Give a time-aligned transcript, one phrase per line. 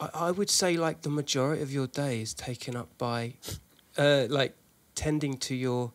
[0.00, 3.34] I, I would say like the majority of your day is taken up by,
[3.98, 4.54] uh, like
[4.94, 5.92] tending to your,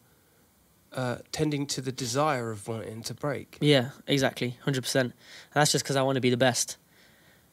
[0.94, 3.58] uh, tending to the desire of wanting to break.
[3.60, 5.14] Yeah, exactly, hundred percent.
[5.54, 6.78] That's just because I want to be the best.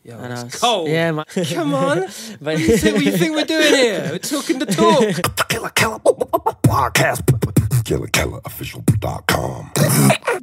[0.05, 0.89] Yeah, And it's was- cold.
[0.89, 1.25] Yeah, man.
[1.53, 2.01] Come on.
[2.41, 4.09] but What do you think, what do you think we're doing here?
[4.11, 5.49] We're talking the talk.
[5.49, 6.01] Killa Kela
[6.65, 7.23] podcast.
[7.85, 9.71] KillaKelaOfficial.com.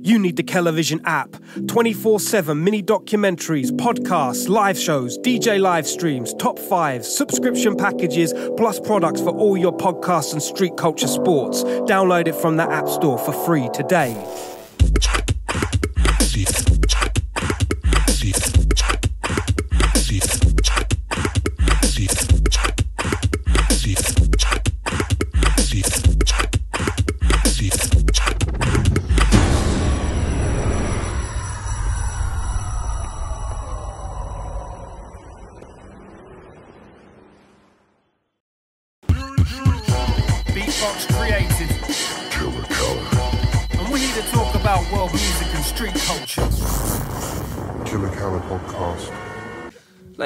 [0.02, 1.36] You need the Kellervision app.
[1.68, 8.80] 24 7 mini documentaries, podcasts, live shows, DJ live streams, top fives, subscription packages, plus
[8.80, 11.64] products for all your podcasts and street culture sports.
[11.64, 14.16] Download it from the App Store for free today.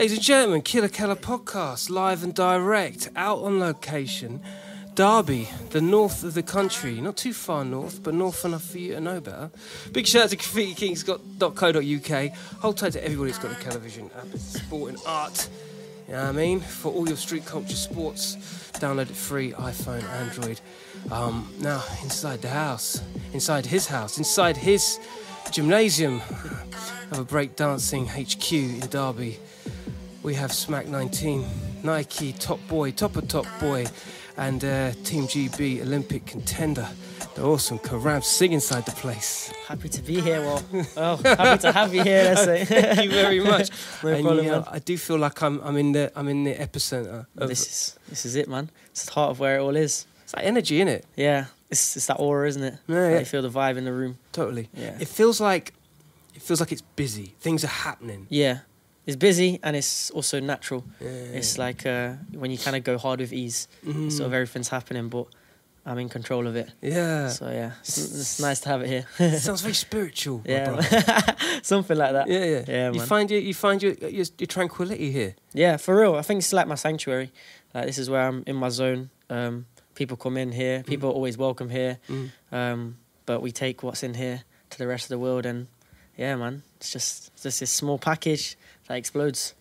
[0.04, 4.42] Ladies and gentlemen, Killa Kela podcast, live and direct, out on location.
[4.96, 8.96] Derby, the north of the country, not too far north, but north enough for you
[8.96, 9.50] to know better.
[9.94, 12.38] Big shout out to GraffitiKings.co.uk.
[12.60, 14.26] Hold tight to everybody that's got a television app.
[14.34, 15.48] It's sport and art.
[16.10, 16.60] You know what I mean?
[16.60, 18.36] For all your street culture sports,
[18.74, 20.60] download it free, iPhone, Android.
[21.14, 25.00] Um, now, inside the house, inside his house, inside his
[25.50, 26.22] gymnasium
[27.10, 29.40] of a breakdancing HQ in Derby,
[30.24, 31.46] we have Smack 19,
[31.84, 33.86] Nike top boy, top of top boy,
[34.38, 36.88] and uh, Team GB Olympic contender.
[37.36, 39.52] The awesome Karam Singh inside the place.
[39.68, 40.42] happy to be here.
[40.42, 40.64] Well,
[40.98, 42.36] oh, happy to have you here.
[42.66, 43.70] Thank you very much.
[44.04, 44.64] No and problem, yeah, man.
[44.68, 48.00] I do feel like I'm I'm in the I'm in the epicenter of This is
[48.10, 48.70] this is it, man.
[48.92, 50.06] It's the heart of where it all is.
[50.24, 51.06] it's that energy in it.
[51.16, 52.76] Yeah, it's it's that aura, isn't it?
[52.88, 53.20] Yeah, yeah.
[53.20, 54.18] You feel the vibe in the room.
[54.32, 54.70] Totally.
[54.74, 54.98] Yeah.
[55.00, 55.74] It feels like
[56.36, 57.36] it feels like it's busy.
[57.40, 58.28] Things are happening.
[58.30, 58.60] Yeah,
[59.06, 60.84] it's busy and it's also natural.
[61.02, 61.10] Yeah.
[61.40, 64.12] It's like uh, when you kind of go hard with ease, Mhm.
[64.12, 65.26] sort of everything's happening, but
[65.86, 66.70] I'm in control of it.
[66.82, 67.28] yeah.
[67.30, 69.06] So yeah, it's, it's nice to have it here.
[69.20, 70.42] It sounds very spiritual.
[70.46, 70.80] yeah,
[71.62, 72.28] something like that.
[72.30, 72.64] yeah, yeah.
[72.68, 73.08] Yeah, you man.
[73.08, 75.36] find your you find your, your your tranquility here.
[75.54, 76.16] Yeah, for real.
[76.16, 77.32] I think it's like my sanctuary.
[77.74, 79.10] Like this is where I'm in my zone.
[79.30, 79.66] Um,
[79.96, 80.84] people come in here.
[80.84, 81.98] People are always welcome here.
[82.10, 82.30] Mm.
[82.52, 85.68] Um, but we take what's in here to the rest of the world, and
[86.18, 88.58] yeah, man, it's just it's just this small package
[88.88, 89.54] that explodes.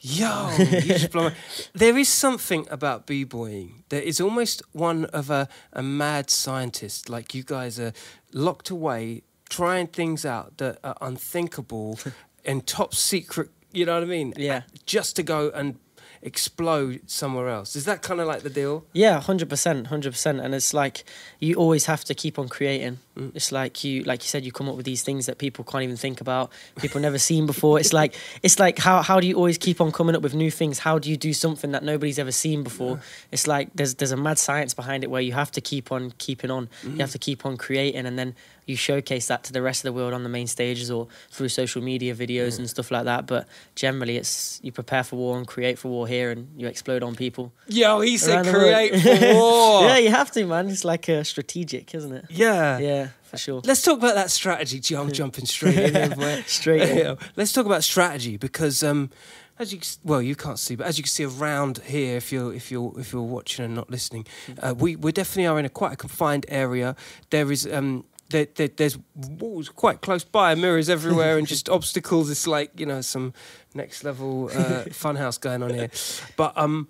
[0.00, 0.50] Yo,
[1.12, 1.30] blow.
[1.72, 7.08] There is something about b-boying that is almost one of a, a mad scientist.
[7.08, 7.92] Like you guys are
[8.32, 11.98] locked away, trying things out that are unthinkable
[12.44, 13.48] and top secret.
[13.72, 14.34] You know what I mean?
[14.36, 14.62] Yeah.
[14.84, 15.78] Just to go and
[16.22, 17.74] explode somewhere else.
[17.74, 18.84] Is that kind of like the deal?
[18.92, 20.40] Yeah, hundred percent, hundred percent.
[20.40, 21.04] And it's like
[21.40, 22.98] you always have to keep on creating.
[23.16, 23.34] Mm.
[23.34, 25.82] It's like you, like you said, you come up with these things that people can't
[25.84, 27.78] even think about, people never seen before.
[27.80, 30.50] It's like it's like how how do you always keep on coming up with new
[30.50, 30.78] things?
[30.80, 33.00] How do you do something that nobody's ever seen before?
[33.32, 36.12] It's like there's there's a mad science behind it where you have to keep on
[36.18, 36.68] keeping on.
[36.82, 37.00] You Mm.
[37.00, 38.34] have to keep on creating, and then
[38.66, 41.48] you showcase that to the rest of the world on the main stages or through
[41.48, 43.26] social media videos and stuff like that.
[43.26, 47.02] But generally, it's you prepare for war and create for war here, and you explode
[47.02, 47.52] on people.
[47.68, 48.64] Yo, he said around the world.
[48.64, 49.82] create for war.
[49.82, 50.68] yeah, you have to, man.
[50.68, 52.24] It's like uh, strategic, isn't it?
[52.28, 52.78] yeah.
[52.78, 53.60] Yeah, for sure.
[53.64, 54.80] Let's talk about that strategy.
[54.80, 55.94] Gee, I'm jumping straight in.
[55.94, 56.42] here, boy.
[56.46, 57.18] Straight in.
[57.36, 59.10] Let's talk about strategy because, um,
[59.58, 62.52] as you well, you can't see, but as you can see around here, if you're
[62.52, 64.26] if you're if you're watching and not listening,
[64.60, 66.96] uh, we we definitely are in a quite a confined area.
[67.30, 68.04] There is um.
[68.28, 72.28] There, there, there's walls quite close by, mirrors everywhere, and just obstacles.
[72.28, 73.32] It's like you know some
[73.72, 74.50] next level uh,
[74.90, 75.90] funhouse going on here.
[76.36, 76.88] But um,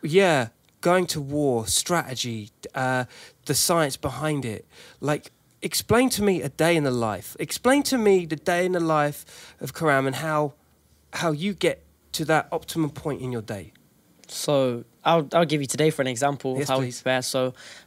[0.00, 0.50] yeah,
[0.80, 3.06] going to war, strategy, uh,
[3.46, 4.64] the science behind it.
[5.00, 5.32] Like,
[5.66, 7.36] explain to me a day in the life.
[7.40, 9.20] Explain to me the day in the life
[9.60, 10.54] of Karam and how
[11.12, 11.76] how you get
[12.12, 13.72] to that optimum point in your day.
[14.28, 17.00] So I'll I'll give you today for an example Yes, of how we please.
[17.02, 17.22] prepare.
[17.22, 17.40] So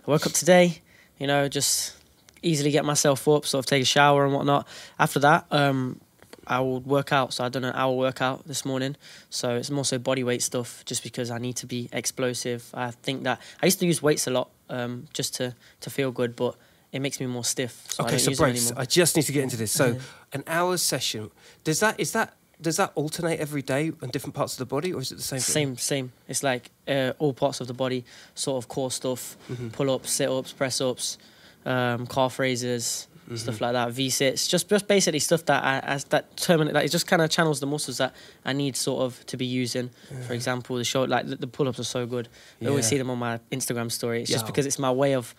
[0.06, 0.82] I woke up today,
[1.18, 1.96] you know, just
[2.42, 4.68] easily get myself up, sort of take a shower and whatnot.
[4.98, 6.00] After that, um,
[6.48, 7.34] I will work out.
[7.34, 8.96] So I done an hour workout this morning.
[9.30, 12.62] So it's more so body weight stuff, just because I need to be explosive.
[12.74, 16.12] I think that I used to use weights a lot, um, just to to feel
[16.12, 16.56] good, but
[16.92, 17.86] it makes me more stiff.
[17.92, 18.72] So I okay, so brace.
[18.76, 19.72] I just need to get into this.
[19.72, 20.00] So, Yeah.
[20.34, 21.32] an hour's session.
[21.64, 24.92] Does that is that does that alternate every day on different parts of the body,
[24.94, 25.40] or is it the same?
[25.40, 25.54] thing?
[25.54, 26.12] Same, same.
[26.28, 28.04] It's like uh, all parts of the body,
[28.36, 29.72] sort of core stuff, Mhm.
[29.72, 31.18] pull ups, sit ups, press ups,
[31.66, 33.92] um, calf raises, stuff like that.
[33.92, 37.22] V sits, just just basically stuff that I, as that terminate that it just kind
[37.22, 38.14] of channels the muscles that
[38.44, 39.92] I need sort of to be using.
[40.28, 42.28] For example, the show like the, the pull ups are so good.
[42.62, 44.22] I always see them on my Instagram story.
[44.24, 45.36] It's just because it's my way of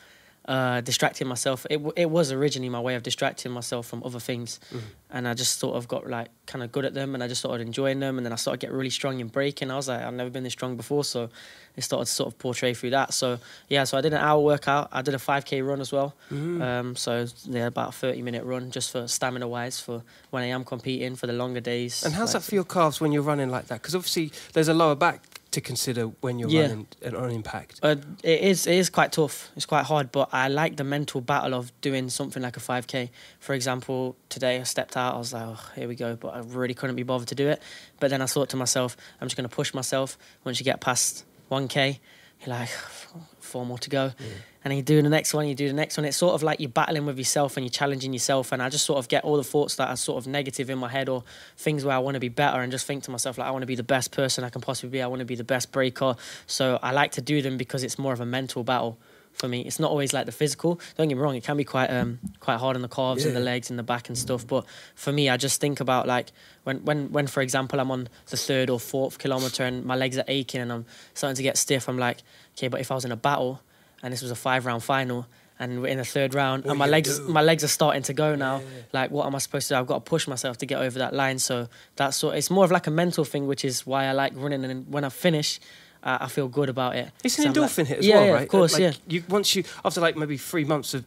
[0.47, 1.67] uh, distracting myself.
[1.71, 4.81] It w- it was originally my way of distracting myself from other things, Mm.
[5.11, 7.41] and I just sort of got like kind of good at them, and I just
[7.41, 9.71] started enjoying them, and then I started getting really strong in breaking.
[9.71, 11.29] I was like, I've never been this strong before, so
[11.77, 13.13] it started to sort of portray through that.
[13.15, 13.39] So
[13.69, 14.89] yeah, so I did an hour workout.
[14.93, 16.15] I did a five k run as well.
[16.33, 16.63] Mm.
[16.63, 20.47] Um, so yeah, about a thirty minute run just for stamina wise for when I
[20.47, 22.03] am competing for the longer days.
[22.05, 23.83] And how's like- that for your calves when you're running like that?
[23.83, 26.63] Because obviously there's a lower back to consider when you're Yeah.
[26.63, 27.81] running and on impact.
[27.83, 29.51] Uh, it is it is quite tough.
[29.57, 33.11] It's quite hard, but I like the mental battle of doing something like a 5k.
[33.41, 35.15] For example, today I stepped out.
[35.15, 37.49] I was like, oh, here we go, but I really couldn't be bothered to do
[37.49, 37.61] it.
[37.99, 40.17] But then I thought to myself, I'm just going to push myself.
[40.45, 41.99] Once you get past 1k,
[42.41, 42.69] you're like,
[43.41, 44.13] four more to go.
[44.63, 46.05] And you do the next one, you do the next one.
[46.05, 48.53] It's sort of like you're battling with yourself and you're challenging yourself.
[48.53, 50.79] And I just sort of get all the thoughts that are sort of negative in
[50.79, 51.25] my head or
[51.57, 53.63] things where I want to be better and just think to myself, like, I want
[53.63, 55.03] to be the best person I can possibly be.
[55.03, 56.15] I want to be the best breaker.
[56.47, 58.99] So I like to do them because it's more of a mental battle
[59.41, 59.63] for me.
[59.63, 60.79] It's not always like the physical.
[60.97, 63.35] Don't get me wrong, it can be quite um quite hard on the calves and
[63.35, 64.47] the legs and the back and stuff.
[64.47, 64.65] But
[64.95, 66.31] for me, I just think about like
[66.65, 70.17] when when when for example I'm on the third or fourth kilometer and my legs
[70.19, 70.85] are aching and I'm
[71.15, 71.89] starting to get stiff.
[71.89, 72.19] I'm like,
[72.57, 73.61] okay, but if I was in a battle
[74.03, 75.27] and this was a five round final.
[75.63, 77.29] And we're in the third round, What and my legs, do?
[77.29, 78.61] my legs are starting to go now.
[78.61, 78.65] Yeah.
[78.95, 79.79] Like, what am I supposed to do?
[79.79, 81.39] I've got to push myself to get over that line.
[81.39, 82.37] So that's sort.
[82.37, 84.65] It's more of like a mental thing, which is why I like running.
[84.65, 85.61] And when I finish,
[86.03, 87.11] uh, I feel good about it.
[87.25, 88.43] It's an I'm like- endorphin hit as yeah, well, yeah, right?
[88.43, 88.93] Of course, like yeah.
[89.09, 91.05] You once you after like maybe three months of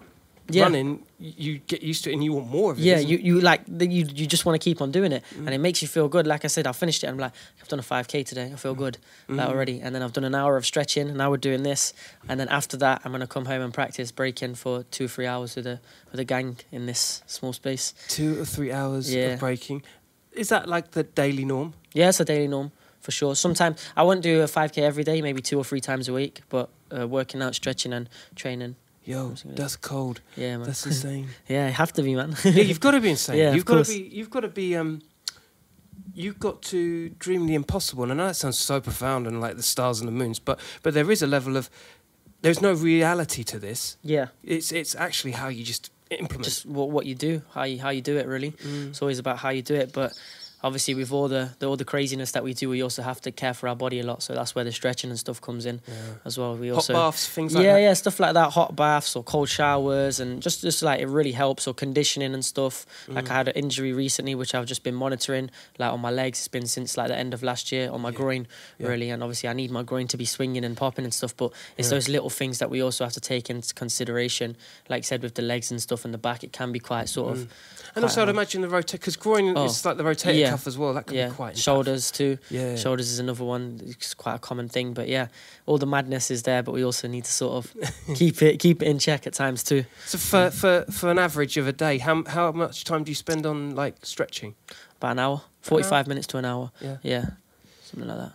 [0.50, 0.64] Yeah.
[0.64, 2.84] running, you get used to it and you want more of it.
[2.84, 5.46] Yeah, you, you like you you just want to keep on doing it, Mm.
[5.46, 6.28] and it makes you feel good.
[6.28, 7.08] Like I said, I finished it.
[7.08, 7.32] I'm like,
[7.62, 8.48] I've done a 5k today.
[8.52, 8.60] I Mm.
[8.60, 8.98] feel good
[9.30, 9.80] like already.
[9.82, 11.94] And then I've done an hour of stretching, and now we're doing this.
[12.28, 15.28] And then after that, I'm gonna come home and practice breaking for two or three
[15.28, 15.80] hours with a
[16.12, 17.94] with a gang in this small space.
[18.10, 19.34] two or three hours Yeah.
[19.36, 19.82] of breaking.
[20.34, 21.74] Is that like the daily norm?
[21.94, 22.72] Yeah, it's a daily norm
[23.04, 23.36] for sure.
[23.36, 26.42] Sometimes I won't do a 5k every day, maybe two or three times a week,
[26.50, 28.76] but uh, working out, stretching, and training.
[29.06, 30.22] Yo, that's cold.
[30.38, 30.66] Yeah, man.
[30.68, 31.28] That's insane.
[31.48, 32.36] yeah, you have to be, man.
[32.46, 33.38] yeah, you've got to be insane.
[33.42, 33.90] Yeah, of you've got to course.
[33.90, 34.10] be.
[34.18, 34.76] You've got to be.
[34.78, 35.02] Um,
[36.14, 38.04] you've got to dream the impossible.
[38.04, 40.60] And I know that sounds so profound and like the stars and the moons, but
[40.84, 41.70] but there is a level of.
[42.42, 43.98] There's no reality to this.
[44.04, 44.28] yeah.
[44.44, 46.44] It's it's actually how you just implement.
[46.44, 48.28] just what, what you do, how you how you do it.
[48.28, 48.90] Really, Mm.
[48.90, 49.94] it's always about how you do it.
[49.94, 50.12] But
[50.64, 53.32] obviously, with all the, the all the craziness that we do, we also have to
[53.32, 54.24] care for our body a lot.
[54.24, 55.82] So that's where the stretching and stuff comes in
[56.26, 56.56] as well.
[56.56, 57.82] We hot also baths, things like yeah, that.
[57.82, 61.34] yeah, stuff like that, hot baths or cold showers, and just just like it really
[61.34, 62.86] helps or conditioning and stuff.
[63.08, 63.30] Like Mm.
[63.32, 66.40] I had an injury recently, which I've just been monitoring, like on my legs.
[66.40, 68.16] It's been since like the end of last year on my Yeah.
[68.16, 68.48] groin,
[68.80, 68.88] Yeah.
[68.88, 71.36] really, and obviously I need my groin to be swinging and popping and stuff.
[71.36, 71.96] But it's Yeah.
[71.96, 74.56] those little things that we also have to take into consideration.
[74.90, 77.10] Like I said, with the legs and stuff and the back, it can be quite
[77.10, 77.38] sort of.
[77.40, 77.48] Mm.
[77.96, 80.53] And also, I'd imagine the rotate because groin Oh, is like the rotator yeah.
[80.54, 80.94] Cuff as well.
[80.94, 82.38] That can yeah, be quite shoulders too.
[82.50, 83.82] Yeah, Shoulders is another one.
[83.86, 85.28] It's quite a common thing, but yeah,
[85.66, 86.64] all the madness is there.
[86.64, 87.74] But we also need to sort of
[88.16, 89.86] keep it keep it in check at times too.
[90.06, 93.16] So for, for for an average of a day, how how much time do you
[93.16, 94.56] spend on like stretching?
[94.98, 96.72] About an hour, forty five minutes to an hour.
[96.80, 96.98] Yeah.
[97.04, 97.26] Yeah,
[97.84, 98.34] something like that.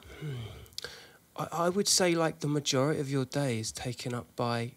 [1.39, 4.73] I, I would say like the majority of your day is taken up by,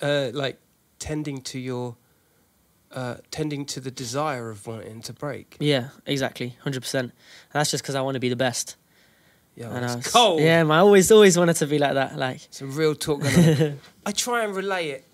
[0.00, 0.58] uh, like,
[0.98, 1.96] tending to your,
[2.94, 5.56] uh, tending to the desire of wanting to break.
[5.60, 7.12] Yeah, exactly, hundred percent.
[7.52, 8.76] That's just because I want to be the best.
[9.56, 10.40] Yeah, And I was- cold.
[10.40, 12.16] Yeah, I always always wanted to be like that.
[12.16, 13.22] Like Some real talk.
[14.06, 15.04] I try and relay it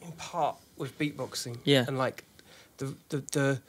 [0.00, 1.58] in part with beatboxing.
[1.64, 1.84] Yeah.
[1.88, 2.24] And like
[2.78, 3.60] the the the,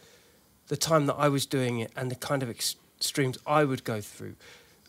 [0.67, 3.99] the time that I was doing it and the kind of extremes I would go
[4.01, 4.35] through.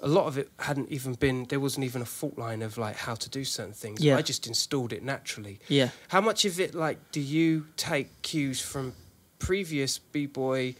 [0.02, 2.96] A lot of it hadn't even been there wasn't even a fault line of like
[2.96, 4.00] how to do certain things.
[4.00, 4.16] Yeah.
[4.18, 5.58] I just installed it naturally.
[5.68, 8.92] yeah, How much of it like do you take cues from
[9.38, 10.74] previous b boy?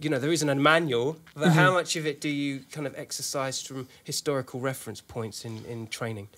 [0.00, 2.94] You know, there isn't a manual, but how much of it do you kind of
[2.98, 6.28] exercise from historical reference points in, in training?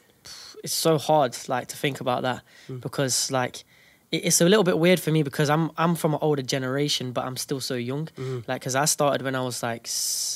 [0.62, 2.80] it's so hard like to think about that Mm.
[2.82, 3.64] because like
[4.10, 7.24] it's a little bit weird for me because I'm I'm from an older generation, but
[7.24, 8.06] I'm still so young.
[8.16, 8.46] Mm.
[8.48, 9.88] Like, cause I started when I was like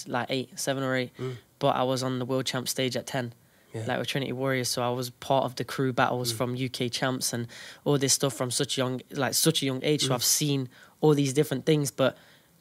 [0.07, 1.37] like eight, seven or eight, Mm.
[1.59, 3.33] but I was on the world champ stage at ten.
[3.75, 3.85] Yeah.
[3.87, 6.37] Like with Trinity Warriors, so I was part of the crew battles Mm.
[6.37, 7.47] from UK champs and
[7.85, 10.03] all this stuff from such young, like such a young age.
[10.05, 10.09] Mm.
[10.09, 10.69] So I've seen
[11.01, 12.17] all these different things, but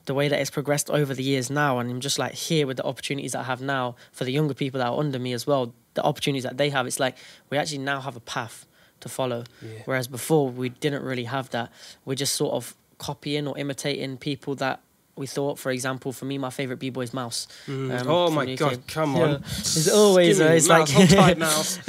[0.05, 2.77] the way that it's progressed over the years now, and I'm just like here with
[2.77, 5.45] the opportunities that I have now for the younger people that are under me as
[5.45, 5.73] well.
[5.93, 7.17] The opportunities that they have, it's like
[7.49, 8.65] we actually now have a path
[9.01, 9.43] to follow.
[9.61, 9.81] Yeah.
[9.85, 11.71] Whereas before we didn't really have that.
[12.05, 14.79] We're just sort of copying or imitating people that
[15.17, 15.59] we thought.
[15.59, 17.45] For example, for me, my favorite b boy is Mouse.
[17.67, 19.23] um, oh my god, come Yeah.
[19.23, 19.31] on.
[19.43, 21.79] It's always uh, it's mouse, like mouse.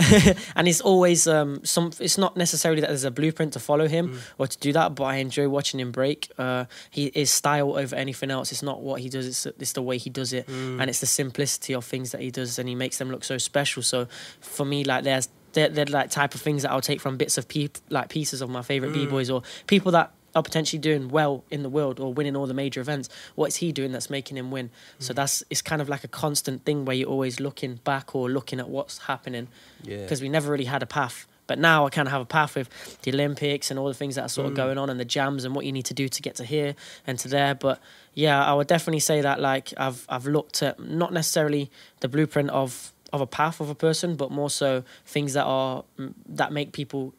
[0.57, 1.93] and it's always um some.
[2.01, 4.19] It's not necessarily that there's a blueprint to follow him Mm.
[4.39, 6.31] or to do that, but I enjoy watching him break.
[6.37, 8.51] Uh, he is style over anything else.
[8.51, 9.27] It's not what he does.
[9.27, 10.81] It's it's the way he does it, Mm.
[10.81, 13.39] and it's the simplicity of things that he does, and he makes them look so
[13.39, 13.83] special.
[13.85, 14.09] So
[14.41, 17.39] for me, like there's they're, they're like type of things that I'll take from bits
[17.39, 18.95] of peop like pieces of my favorite Mm.
[18.95, 22.47] b boys or people that are potentially doing well in the world or winning all
[22.47, 23.11] the major events.
[23.35, 24.69] What is he doing that's making him win?
[24.69, 25.03] Mm.
[25.03, 28.31] So that's it's kind of like a constant thing where you're always looking back or
[28.31, 29.49] looking at what's happening
[29.83, 29.99] Yeah.
[30.03, 31.27] because we never really had a path.
[31.49, 32.71] But now I kind of have a path with
[33.03, 34.51] the Olympics and all the things that are sort Mm.
[34.53, 36.45] of going on and the jams and what you need to do to get to
[36.45, 37.55] here and to there.
[37.55, 37.79] But
[38.15, 42.49] yeah, I would definitely say that like I've I've looked at not necessarily the blueprint
[42.51, 46.53] of of a path of a person, but more so things that are mm, that
[46.53, 47.13] make people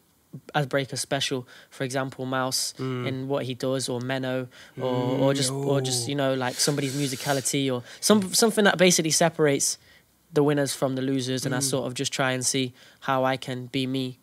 [0.55, 1.47] as breakers special.
[1.69, 3.07] For example, Mouse Mm.
[3.07, 4.47] in what he does, or Menno,
[4.81, 9.11] or or just or just you know like somebody's musicality, or some something that basically
[9.11, 9.77] separates
[10.33, 13.37] the winners from the losers, and I sort of just try and see how I
[13.37, 14.17] can be me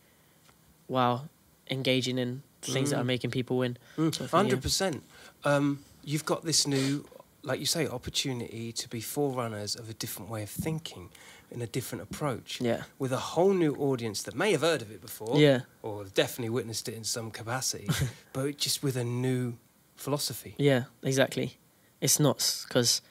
[0.89, 1.29] while
[1.71, 3.79] engaging in things that are making people win.
[3.97, 4.31] sort of.
[4.33, 5.03] Hundred percent.
[5.45, 7.05] Um, you've got this new,
[7.43, 11.11] like you say, opportunity to be forerunners of a different way of thinking,
[11.51, 12.61] in a different approach.
[12.61, 12.83] Yeah.
[12.99, 15.37] With a whole new audience that may have heard of it before.
[15.39, 15.61] Yeah.
[15.83, 17.89] Or have definitely witnessed it in some capacity,
[18.33, 19.55] but just with a new
[19.97, 20.55] philosophy.
[20.59, 21.59] Yeah, exactly.
[22.01, 23.03] It's nuts because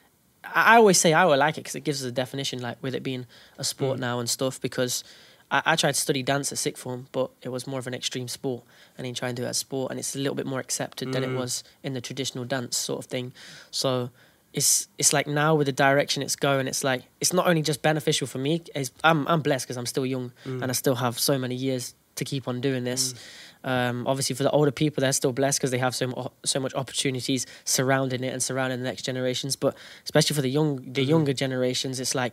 [0.42, 2.78] I I always say I would like it because it gives us a definition, like
[2.82, 3.26] with it being
[3.58, 4.00] a sport Mm.
[4.00, 4.58] now and stuff.
[4.60, 5.04] Because
[5.50, 7.94] I, I tried to study dance at sixth form, but it was more of an
[7.94, 8.62] extreme sport,
[8.96, 11.12] and then try and do it as sport, and it's a little bit more accepted
[11.12, 11.36] than it Mm.
[11.38, 13.32] was in the traditional dance sort of thing.
[13.70, 14.10] So
[14.52, 17.82] it's it's like now with the direction it's going, it's like it's not only just
[17.82, 18.62] beneficial for me.
[18.74, 20.62] It's, I'm I'm blessed because I'm still young Mm.
[20.62, 23.14] and I still have so many years to keep on doing this.
[23.62, 26.58] Um, obviously, for the older people, they're still blessed because they have so mu- so
[26.60, 29.54] much opportunities surrounding it and surrounding the next generations.
[29.56, 32.32] But especially for the young the younger generations, it's like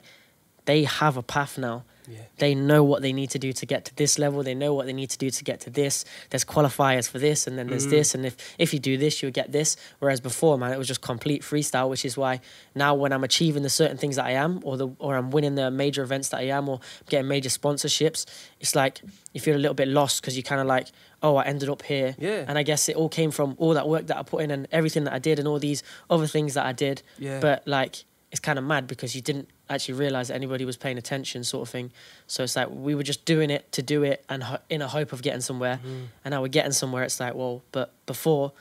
[0.67, 1.83] they have a path now.
[2.07, 2.19] Yeah.
[2.37, 4.41] They know what they need to do to get to this level.
[4.41, 6.05] They know what they need to do to get to this.
[6.29, 7.89] There's qualifiers for this, and then there's mm.
[7.89, 9.75] this, and if if you do this, you'll get this.
[9.99, 12.39] Whereas before, man, it was just complete freestyle, which is why
[12.75, 15.55] now when I'm achieving the certain things that I am, or the or I'm winning
[15.55, 18.25] the major events that I am, or getting major sponsorships,
[18.61, 19.01] it's like
[19.33, 20.87] you feel a little bit lost because you kind of like,
[21.21, 22.45] oh, I ended up here, Yeah.
[22.47, 24.67] and I guess it all came from all that work that I put in and
[24.71, 27.01] everything that I did and all these other things that I did.
[27.19, 27.41] Yeah.
[27.41, 30.97] But like, it's kind of mad because you didn't actually realize that anybody was paying
[30.97, 31.91] attention, sort of thing.
[32.27, 34.87] So it's like we were just doing it to do it and ho- in a
[34.87, 35.79] hope of getting somewhere.
[35.85, 36.07] Mm.
[36.25, 37.03] And now we're getting somewhere.
[37.03, 38.51] It's like, well, but before,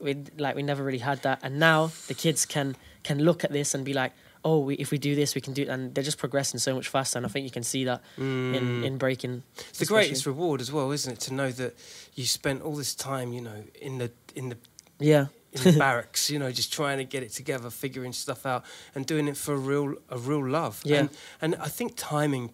[0.00, 2.74] we like we never really had that, and now the kids can
[3.04, 4.12] can look at this and be like.
[4.44, 6.88] Oh, we, if we do this, we can do, and they're just progressing so much
[6.88, 7.16] faster.
[7.16, 8.84] And I think you can see that in mm.
[8.84, 9.44] in breaking.
[9.68, 11.20] It's the greatest reward as well, isn't it?
[11.20, 11.76] To know that
[12.16, 14.56] you spent all this time, you know, in the in the
[14.98, 18.64] Yeah, in the barracks, you know, just trying to get it together, figuring stuff out,
[18.94, 20.80] and doing it for a real a real love.
[20.84, 21.00] Yeah.
[21.00, 22.50] And, and I think timing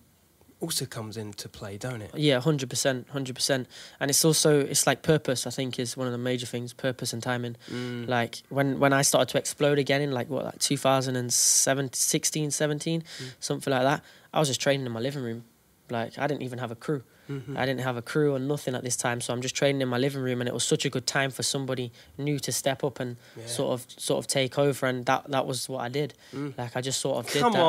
[0.60, 2.10] also comes into play, don't it?
[2.14, 3.68] Yeah, hundred percent, hundred percent.
[4.00, 5.46] And it's also it's like purpose.
[5.46, 6.72] I think is one of the major things.
[6.72, 7.56] Purpose and timing.
[7.70, 8.08] Mm.
[8.08, 13.04] Like when when I started to explode again in like what like 2007, 16, 17,
[13.40, 14.02] something like that.
[14.32, 15.44] I was just training in my living room.
[15.90, 17.02] Like I didn't even have a crew.
[17.28, 17.56] Mm-hmm.
[17.58, 19.88] I didn't have a crew or nothing at this time, so I'm just training in
[19.88, 22.82] my living room, and it was such a good time for somebody new to step
[22.82, 23.46] up and Yeah.
[23.46, 26.14] sort of sort of take over, and that that was what I did.
[26.34, 26.56] Mm.
[26.56, 27.60] Like I just sort of did Come that.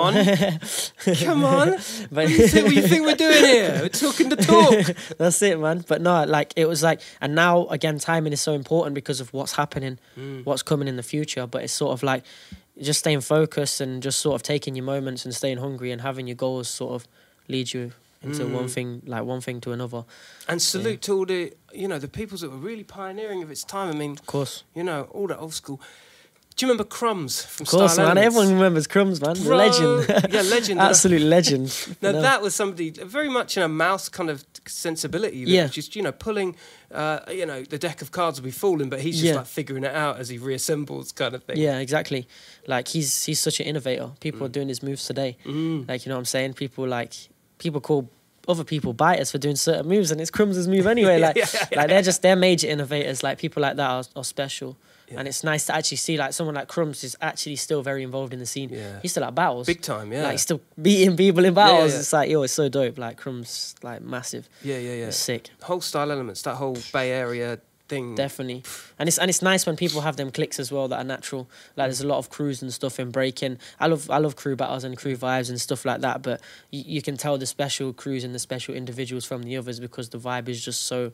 [1.07, 1.15] on.
[1.25, 1.71] Come on.
[2.09, 3.79] but What do you think, what do you think we're doing here?
[3.81, 4.95] We're talking the talk.
[5.17, 5.83] That's it, man.
[5.87, 9.33] But no, like it was like, and now again, timing is so important because of
[9.33, 10.45] what's happening, mm.
[10.45, 11.45] what's coming in the future.
[11.47, 12.23] But it's sort of like
[12.81, 16.27] just staying focused and just sort of taking your moments and staying hungry and having
[16.27, 17.07] your goals sort of
[17.49, 20.03] lead you into one thing, like one thing to another.
[20.47, 23.63] And salute to all the, you know, the peoples that were really pioneering of its
[23.63, 23.89] time.
[23.89, 25.79] I mean, Of course, you know, all that old school.
[26.55, 28.17] Do you remember Crumbs from of course, Style man.
[28.17, 28.35] Elements?
[28.35, 29.35] Everyone remembers Crumbs, man.
[29.41, 30.81] Bro, legend, yeah, legend.
[30.81, 31.67] absolute legend.
[32.01, 32.21] Now know?
[32.21, 35.37] that was somebody very much in a mouse kind of sensibility.
[35.37, 35.67] Yeah.
[35.67, 36.57] just you know pulling,
[36.93, 39.35] uh, you know, the deck of cards will be falling, but he's just Yeah.
[39.35, 41.55] like figuring it out as he reassembles, kind of thing.
[41.57, 42.27] Yeah, exactly.
[42.67, 44.11] Like he's he's such an innovator.
[44.19, 45.37] People are doing his moves today.
[45.45, 45.87] Mm.
[45.87, 46.55] Like you know what I'm saying?
[46.55, 47.13] People like
[47.59, 48.09] people call
[48.47, 51.19] other people biters for doing certain moves and it's Crumbs' move anyway.
[51.21, 53.21] Like Yeah, yeah, like they're just they're major innovators.
[53.21, 54.75] Like people like that are, are special.
[55.07, 55.19] Yeah.
[55.19, 58.31] And it's nice to actually see like someone like Crumbs is actually still very involved
[58.33, 58.69] in the scene.
[58.69, 58.99] Yeah.
[59.01, 59.67] He's still at battles.
[59.67, 60.23] Big time, yeah.
[60.23, 61.93] Like he's still beating people in battles.
[61.93, 61.99] yeah.
[61.99, 62.97] It's like yo, it's so dope.
[62.97, 64.49] Like Crumbs like massive.
[64.63, 65.05] yeah, yeah, yeah.
[65.07, 65.49] It's sick.
[65.61, 68.15] Whole style elements, that whole Bay Area thing.
[68.15, 68.63] Definitely,
[68.97, 71.49] and it's and it's nice when people have them clicks as well that are natural.
[71.75, 73.57] Like there's a lot of crews and stuff in breaking.
[73.79, 76.21] I love I love crew battles and crew vibes and stuff like that.
[76.21, 76.41] But
[76.71, 80.09] you, you can tell the special crews and the special individuals from the others because
[80.09, 81.11] the vibe is just so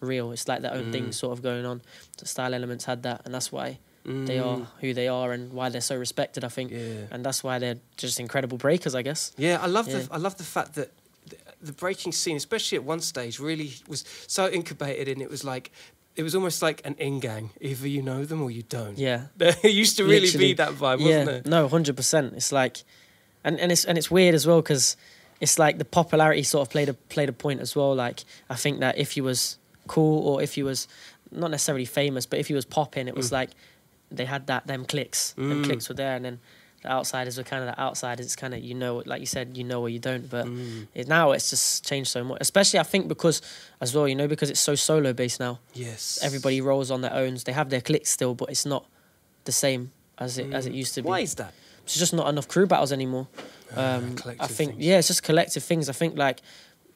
[0.00, 0.32] real.
[0.32, 1.14] It's like their own thing mm.
[1.14, 1.82] sort of going on.
[2.18, 4.66] The style elements had that, and that's why they are mm.
[4.80, 6.44] who they are and why they're so respected.
[6.44, 7.06] I think, Yeah.
[7.10, 8.94] and that's why they're just incredible breakers.
[8.94, 9.32] I guess.
[9.36, 9.98] Yeah, I love Yeah.
[10.00, 10.90] the I love the fact that
[11.26, 15.44] the, the breaking scene, especially at one stage, really was so incubated, and it was
[15.44, 15.70] like
[16.16, 17.50] it was almost like an in gang.
[17.60, 18.98] Either you know them or you don't.
[18.98, 19.26] Yeah.
[19.40, 20.46] it used to really Literally.
[20.48, 21.46] be that vibe, yeah, wasn't it?
[21.46, 22.34] no, hundred percent.
[22.34, 22.84] It's like,
[23.44, 24.96] and and it's and it's weird as well because
[25.40, 27.94] it's like the popularity sort of played a played a point as well.
[27.94, 30.86] Like I think that if you was cool or if you was
[31.30, 33.32] not necessarily famous, but if you was popping, it was Mm.
[33.32, 33.50] like
[34.10, 35.64] they had that them clicks, them Mm.
[35.64, 36.40] clicks were there, and then
[36.82, 38.26] the outsiders were kind of the outsiders.
[38.26, 40.28] It's kind of you know, like you said, you know or you don't.
[40.28, 40.86] But Mm.
[40.94, 43.40] it, now it's just changed so much, especially I think because
[43.80, 45.58] as well, you know, because it's so solo based now.
[45.74, 46.18] Yes.
[46.22, 47.36] Everybody rolls on their own.
[47.44, 48.84] They have their clicks still, but it's not
[49.44, 51.06] the same as it as it used to be.
[51.06, 51.10] Mm.
[51.10, 51.52] Why is that?
[51.84, 53.26] It's just not enough crew battles anymore.
[53.76, 54.84] Um, I Ah, think things.
[54.84, 55.88] yeah, it's just collective things.
[55.88, 56.40] I think like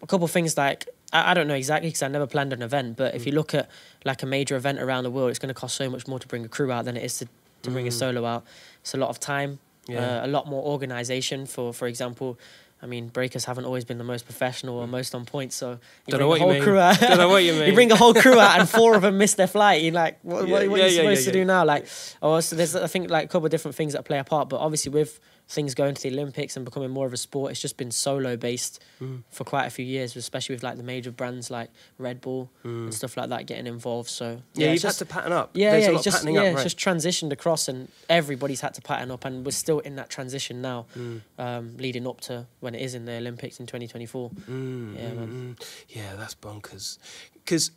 [0.03, 2.63] a couple of things like I, I don't know exactly because I never planned an
[2.63, 3.17] event, but Mm.
[3.17, 3.69] if you look at
[4.05, 6.27] like a major event around the world, it's going to cost so much more to
[6.29, 7.29] bring a crew out than it is to,
[7.63, 8.45] to bring a solo out.
[8.83, 9.59] It's a lot of time, Mm.
[9.89, 10.21] Yeah.
[10.23, 11.47] uh, a lot more organization.
[11.47, 12.39] For for example.
[12.83, 15.55] I mean, breakers haven't always been the most professional or most on point.
[15.55, 16.19] So you Mm.
[16.19, 16.63] Know bring what a you whole mean.
[16.63, 17.01] crew out.
[17.09, 17.75] Don't know what you mean.
[17.75, 19.81] bring a whole crew out, and four of them miss their flight.
[19.83, 21.65] You're like, what, Yeah, what, what yeah, are you yeah, supposed to do now?
[21.65, 21.87] Like,
[22.21, 24.51] oh, so there's I think like a couple of different things that play a part.
[24.51, 27.61] But obviously, with things going to the Olympics and becoming more of a sport, it's
[27.61, 29.23] just been solo based Mm.
[29.31, 32.93] for quite a few years, especially with like the major brands like Red Bull and
[32.93, 34.09] stuff like that getting involved.
[34.11, 34.43] So Mm.
[34.55, 35.51] Yeah, you've just, had to pattern up.
[35.55, 38.61] yeah, There's yeah, a lot it's just yeah, up, it's just transitioned across, and everybody's
[38.61, 41.21] had to pattern up, and we're still in that transition now, Mm.
[41.39, 44.31] um, leading up to when it is in the Olympics in 2024.
[44.51, 45.63] Mm, Yeah, mm, mm.
[45.91, 46.99] Yeah, that's bonkers.
[47.35, 47.71] Because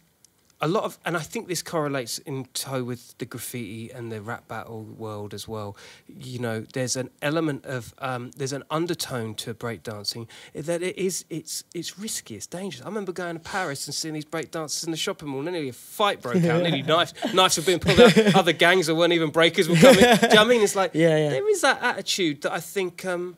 [0.61, 4.21] a lot of, and I think this correlates in tow with the graffiti and the
[4.21, 5.77] rap battle world as well.
[6.07, 11.23] You know, there's an element of, um, there's an undertone to breakdancing that it is,
[11.29, 12.83] it's, it's risky, it's dangerous.
[12.85, 15.39] I remember going to Paris and seeing these breakdancers in the shopping mall.
[15.41, 16.61] and Nearly a fight broke out.
[16.63, 18.17] nearly knives, knives were being pulled out.
[18.35, 19.99] Other gangs that weren't even breakers were coming.
[19.99, 20.61] Do you know what I mean?
[20.61, 21.29] It's like Yeah, yeah.
[21.29, 23.05] there is that attitude that I think.
[23.05, 23.37] Um,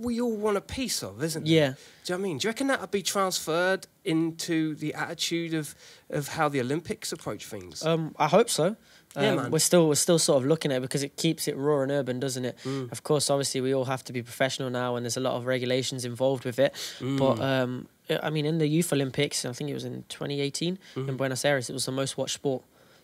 [0.00, 1.50] we all want a piece of, isn't it?
[1.50, 1.74] Yeah.
[2.04, 2.38] Do you know I mean?
[2.38, 5.74] Do you reckon that would be transferred into the attitude of,
[6.08, 7.84] of how the Olympics approach things?
[7.84, 8.76] Um, I hope so.
[9.16, 9.50] Yeah, Um, man.
[9.50, 11.90] We're still we're still sort of looking at it because it keeps it raw and
[11.90, 12.56] urban, doesn't it?
[12.64, 12.90] Mm.
[12.92, 15.46] Of course, obviously, we all have to be professional now, and there's a lot of
[15.46, 16.72] regulations involved with it.
[17.00, 17.40] But Mm.
[17.42, 21.16] um, I I mean, in the Youth Olympics, I think it was in 2018 in
[21.16, 22.62] Buenos Aires, it was the most watched sport.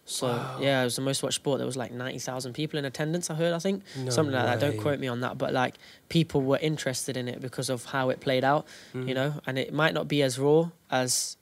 [0.08, 0.28] So.
[0.28, 0.58] Wow.
[0.60, 1.58] yeah, it was the most watched sport.
[1.58, 3.28] There was like ninety thousand people in attendance.
[3.28, 3.52] I heard.
[3.52, 4.60] I think No something like that.
[4.60, 5.74] Don't quote me on that, but like
[6.08, 8.66] people were interested in it because of how it played out.
[8.94, 9.08] Mm.
[9.08, 11.36] You know, and it might not be as raw as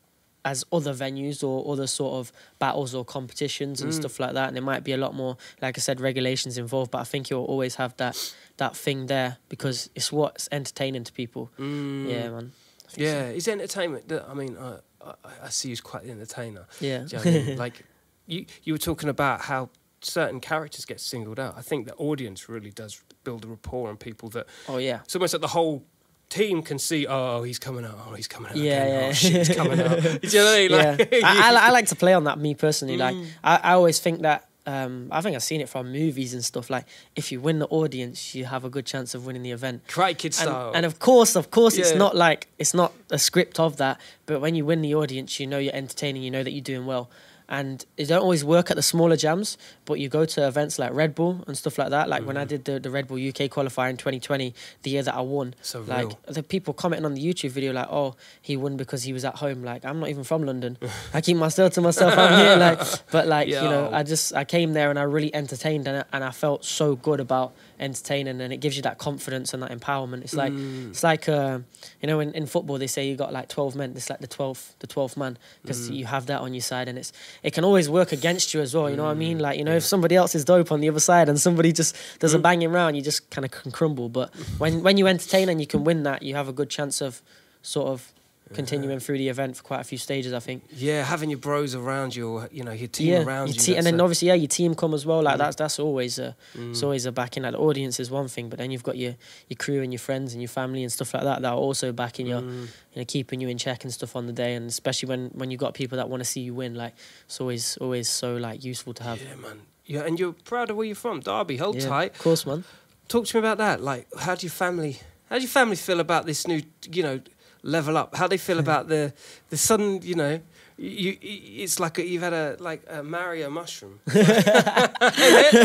[0.46, 3.94] as other venues or other sort of battles or competitions and Mm.
[3.96, 4.48] stuff like that.
[4.48, 6.90] And there might be a lot more, like I said, regulations involved.
[6.90, 8.16] But I think you'll always have that
[8.58, 11.50] that thing there because it's what's entertaining to people.
[11.58, 12.08] Mm.
[12.10, 12.52] Yeah, man.
[12.88, 13.00] Think so.
[13.02, 14.12] Yeah, it's entertainment.
[14.28, 16.66] I mean, I, I, I see you as quite an entertainer.
[16.80, 17.06] Yeah.
[17.08, 17.56] You know I mean?
[17.66, 17.82] like,
[18.26, 21.54] you, you were talking about how certain characters get singled out.
[21.56, 25.00] I think the audience really does build a rapport on people that oh yeah.
[25.04, 25.82] it's almost like the whole
[26.30, 28.56] team can see, oh, he's coming out, oh, he's coming out.
[28.56, 29.00] Yeah, again.
[29.02, 29.08] yeah.
[29.08, 29.98] Oh, shit, he's coming out.
[30.22, 30.70] Do you know what I mean?
[30.70, 32.38] yeah, Like, I, I, I like to play on that.
[32.38, 33.26] Me personally, like Mm.
[33.42, 34.48] I, I always think that.
[34.66, 36.70] Um, I think I've seen it from movies and stuff.
[36.70, 39.82] Like if you win the audience, you have a good chance of winning the event.
[39.88, 40.72] Karate Kid And, style.
[40.74, 44.00] and of course, of course, it's not like it's not a script of that.
[44.24, 46.22] But when you win the audience, you know you're entertaining.
[46.22, 47.10] You know that you're doing well.
[47.48, 50.92] And it don't always work at the smaller jams, but you go to events like
[50.94, 52.08] Red Bull and stuff like that.
[52.08, 52.48] Like when I mm-hmm.
[52.48, 55.82] did the, the Red Bull UK qualifier in 2020, the year that I won, So
[55.82, 56.18] like real.
[56.26, 59.36] the people commenting on the YouTube video, like, "Oh, he won because he was at
[59.36, 60.78] home." Like I'm not even from London.
[61.12, 62.16] I keep myself to myself.
[62.16, 62.80] I'm here, like,
[63.10, 66.04] but like you know, I just I came there and I really entertained and I,
[66.12, 69.70] and I felt so good about entertaining and it gives you that confidence and that
[69.70, 70.22] empowerment.
[70.22, 70.90] It's like Mm.
[70.90, 71.58] it's like uh,
[72.00, 73.92] you know in, in football they say you got like 12 men.
[73.96, 75.96] It's like the 12th the 12th man because Mm.
[75.96, 78.74] you have that on your side and it's it can always work against you as
[78.74, 78.88] well.
[78.90, 79.18] You know what I Mm.
[79.18, 79.38] mean?
[79.38, 81.96] Like you know if somebody else is dope on the other side and somebody just
[82.20, 82.36] does Mm.
[82.36, 84.08] a banging round, you just kind of can crumble.
[84.08, 87.00] But when when you entertain and you can win that, you have a good chance
[87.00, 87.22] of
[87.62, 88.12] sort of
[88.52, 90.32] continuing through the event for quite a few stages.
[90.32, 90.64] I think.
[90.74, 93.74] yeah, having your bros around you, or, you know, your team yeah, around your you.
[93.76, 95.22] and then a- obviously yeah, your team come as well.
[95.22, 95.38] Like Mm.
[95.38, 96.70] that's that's always a Mm.
[96.70, 97.42] it's always a backing.
[97.44, 99.14] Like the audience is one thing, but then you've got your
[99.48, 101.90] your crew and your friends and your family and stuff like that that are also
[101.92, 102.62] backing you, Mm.
[102.92, 104.54] you know, keeping you in check and stuff on the day.
[104.54, 106.94] And especially when when you've got people that want to see you win, like
[107.26, 109.20] it's always always so like useful to have.
[109.22, 109.60] Yeah, man.
[109.86, 111.56] Yeah, and you're proud of where you're from, Derby.
[111.58, 112.12] Hold Yeah, tight.
[112.12, 112.64] of course, man.
[113.08, 113.82] Talk to me about that.
[113.82, 117.20] Like, how do your family, how do your family feel about this new, you know,
[117.64, 118.14] level up?
[118.14, 119.12] How they feel about the
[119.50, 120.40] the sudden, you know,
[120.76, 124.00] you, it's like a, you've had a like a Mario mushroom.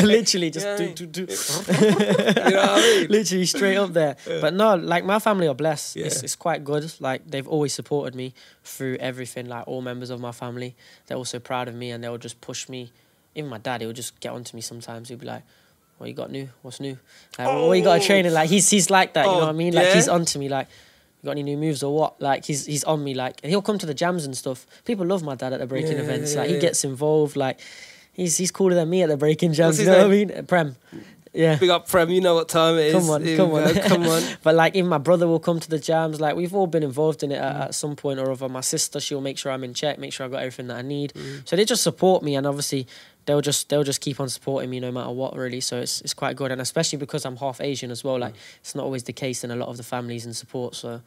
[0.03, 1.21] Literally just Yeah, do, do, do.
[1.23, 3.07] you know what I mean?
[3.09, 4.15] literally straight up there.
[4.25, 5.97] But no, like my family are blessed.
[5.97, 6.23] It's, Yeah.
[6.25, 6.91] it's quite good.
[6.99, 8.33] Like they've always supported me
[8.63, 9.47] through everything.
[9.47, 10.75] Like all members of my family,
[11.07, 12.91] they're also proud of me and they'll just push me
[13.35, 15.09] even my dad, he'll just get onto me sometimes.
[15.09, 15.43] He'll be like,
[15.97, 16.49] "What you got new?
[16.61, 16.97] What's new?
[17.37, 18.05] Like, what you got to oh.
[18.05, 19.25] training?" Like he's he's like that.
[19.25, 19.73] you oh, know Oh, what I mean?
[19.73, 19.93] Like yeah?
[19.95, 20.49] he's onto me.
[20.49, 20.67] Like,
[21.25, 22.21] got any new moves or what?
[22.21, 23.13] Like he's he's on me.
[23.13, 24.65] Like and he'll come to the jams and stuff.
[24.85, 26.33] People love my dad at the breaking Yeah, events.
[26.33, 26.55] yeah, like yeah.
[26.55, 27.35] he gets involved.
[27.35, 27.59] Like
[28.13, 29.79] he's he's cooler than me at the breaking jams.
[29.79, 30.27] You know name?
[30.27, 30.45] what I mean?
[30.45, 30.75] Prem.
[31.31, 31.57] Yeah.
[31.57, 32.09] Big up, Prem.
[32.09, 32.93] You know what time it is.
[32.95, 34.23] Come on, we come on, come on.
[34.41, 36.19] but like, even my brother will come to the jams.
[36.19, 37.43] Like, we've all been involved in it Mm.
[37.55, 38.49] at, at some point or other.
[38.49, 40.81] My sister, she'll make sure I'm in check, make sure I've got everything that I
[40.81, 41.13] need.
[41.13, 41.47] Mm.
[41.47, 42.87] So they just support me, and obviously,
[43.29, 45.61] they'll just they'll just keep on supporting me no matter what, really.
[45.61, 48.17] So it's it's quite good, and especially because I'm half Asian as well.
[48.17, 48.61] Like, Mm.
[48.61, 50.73] it's not always the case in a lot of the families and support.
[50.75, 51.01] So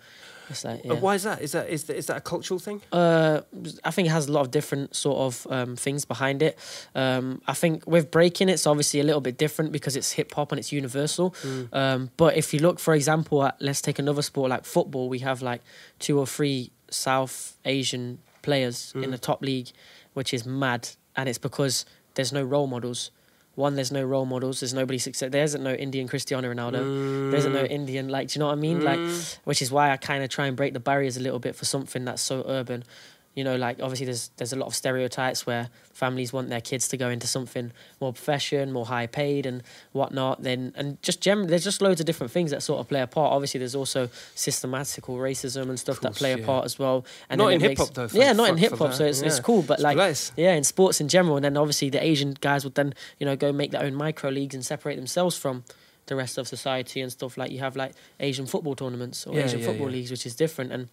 [0.50, 0.92] it's like, yeah.
[0.94, 1.40] Why is that?
[1.42, 2.80] Is that is that, is that a cultural thing?
[2.92, 3.40] Uh,
[3.84, 6.54] I think it has a lot of different sort of um, things behind it.
[6.94, 10.52] Um, I think with breaking, it's obviously a little bit different because it's hip hop
[10.52, 11.34] and it's universal.
[11.72, 15.18] Um, but if you look, for example, at let's take another sport like football, we
[15.20, 15.60] have like
[15.98, 19.68] two or three South Asian players in the top league,
[20.14, 23.10] which is mad, and it's because there's no role models.
[23.54, 24.60] One, there's no role models.
[24.60, 25.30] There's nobody success.
[25.30, 27.30] There isn't no Indian Cristiano Ronaldo.
[27.30, 27.70] There isn't no mm.
[27.70, 28.28] Indian like.
[28.28, 28.82] Do you know what I mean?
[28.82, 29.38] Like, mm.
[29.44, 31.66] which is why I kind of try and break the barriers a little bit for
[31.66, 32.84] something that's so urban.
[33.34, 36.86] You know, like obviously there's there's a lot of stereotypes where families want their kids
[36.88, 40.42] to go into something more profession, more high paid and whatnot.
[40.42, 43.06] Then and just generally there's just loads of different things that sort of play a
[43.06, 43.32] part.
[43.32, 47.04] Obviously there's also systematical racism and stuff that course, play a part as well.
[47.30, 49.40] And Not in hip-hop though, for- yeah, not for- in hip hop So it's, it's
[49.40, 51.36] cool, but It's like yeah, in sports in general.
[51.36, 54.30] And then obviously the Asian guys would then you know go make their own micro
[54.30, 55.64] leagues and separate themselves from
[56.06, 57.38] the rest of society and stuff.
[57.38, 59.92] Like you have like Asian football tournaments or Yeah, Asian yeah, football yeah.
[59.94, 60.88] leagues, which is different and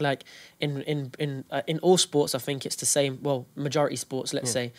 [0.00, 0.24] like
[0.60, 4.32] in in in uh, in all sports i think it's the same well majority sports
[4.34, 4.52] let's Yeah.
[4.68, 4.72] say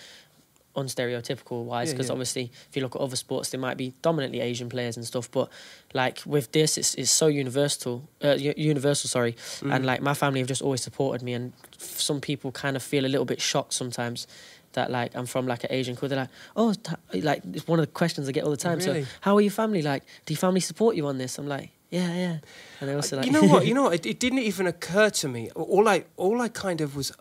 [0.75, 2.11] unstereotypical wise because yeah.
[2.13, 5.29] obviously if you look at other sports there might be dominantly asian players and stuff
[5.31, 5.49] but
[5.93, 9.75] like with this it's, it's so universal uh, universal sorry Mm.
[9.75, 12.83] and like my family have just always supported me and f- some people kind of
[12.83, 14.27] feel a little bit shocked sometimes
[14.73, 16.09] that like I'm from like an Asian culture.
[16.15, 16.73] They're like, oh,
[17.13, 18.77] like it's one of the questions I get all the time.
[18.77, 19.03] Really?
[19.05, 19.81] So, how are your family?
[19.81, 21.39] Like, do your family support you on this?
[21.39, 22.37] I'm like, yeah, yeah.
[22.79, 23.65] And they also uh, like, you know what?
[23.65, 23.93] You know what?
[23.93, 25.49] It, it didn't even occur to me.
[25.55, 27.11] All I all I kind of was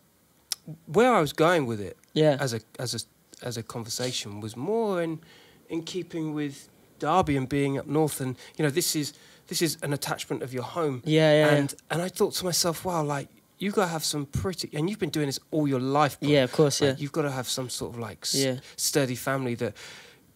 [0.86, 4.56] where I was going with it yeah, as a as a as a conversation was
[4.56, 5.20] more in
[5.68, 9.12] in keeping with Derby and being up north, and you know this is
[9.46, 11.02] this is an attachment of your home.
[11.04, 13.28] yeah, yeah, and and I thought to myself, wow, like
[13.58, 16.20] you got to have some pretty, and you've been doing this all your life.
[16.20, 16.28] bro.
[16.28, 16.94] yeah, of course, yeah.
[16.98, 18.56] You've got to have some sort of like Yeah.
[18.76, 19.74] sturdy family that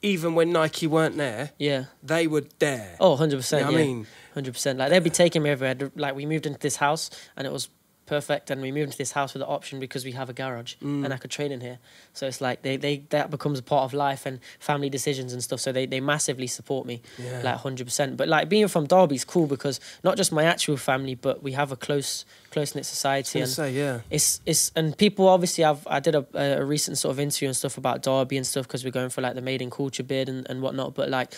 [0.03, 1.85] even when Nike weren't there, Yeah.
[2.03, 2.97] they were there.
[3.01, 3.21] Oh, 100%.
[3.59, 3.79] You know what yeah.
[3.79, 4.79] I mean, Hundred percent.
[4.79, 5.91] Like they'd be taking me everywhere.
[5.95, 7.69] Like we moved into this house and it was
[8.07, 10.75] perfect, and we moved into this house with the option because we have a garage
[10.83, 11.05] Mm.
[11.05, 11.79] and I could train in here.
[12.12, 15.43] So it's like they, they that becomes a part of life and family decisions and
[15.43, 15.61] stuff.
[15.61, 17.43] So they, they massively support me, Yeah.
[17.43, 18.17] like hundred percent.
[18.17, 21.53] But like being from Derby is cool because not just my actual family, but we
[21.53, 24.01] have a close close knit society and say yeah.
[24.11, 26.27] it's it's and people obviously I've I did a,
[26.61, 29.23] a recent sort of interview and stuff about Derby and stuff because we're going for
[29.23, 30.95] like the Made in Culture bid and, and whatnot.
[30.95, 31.33] But like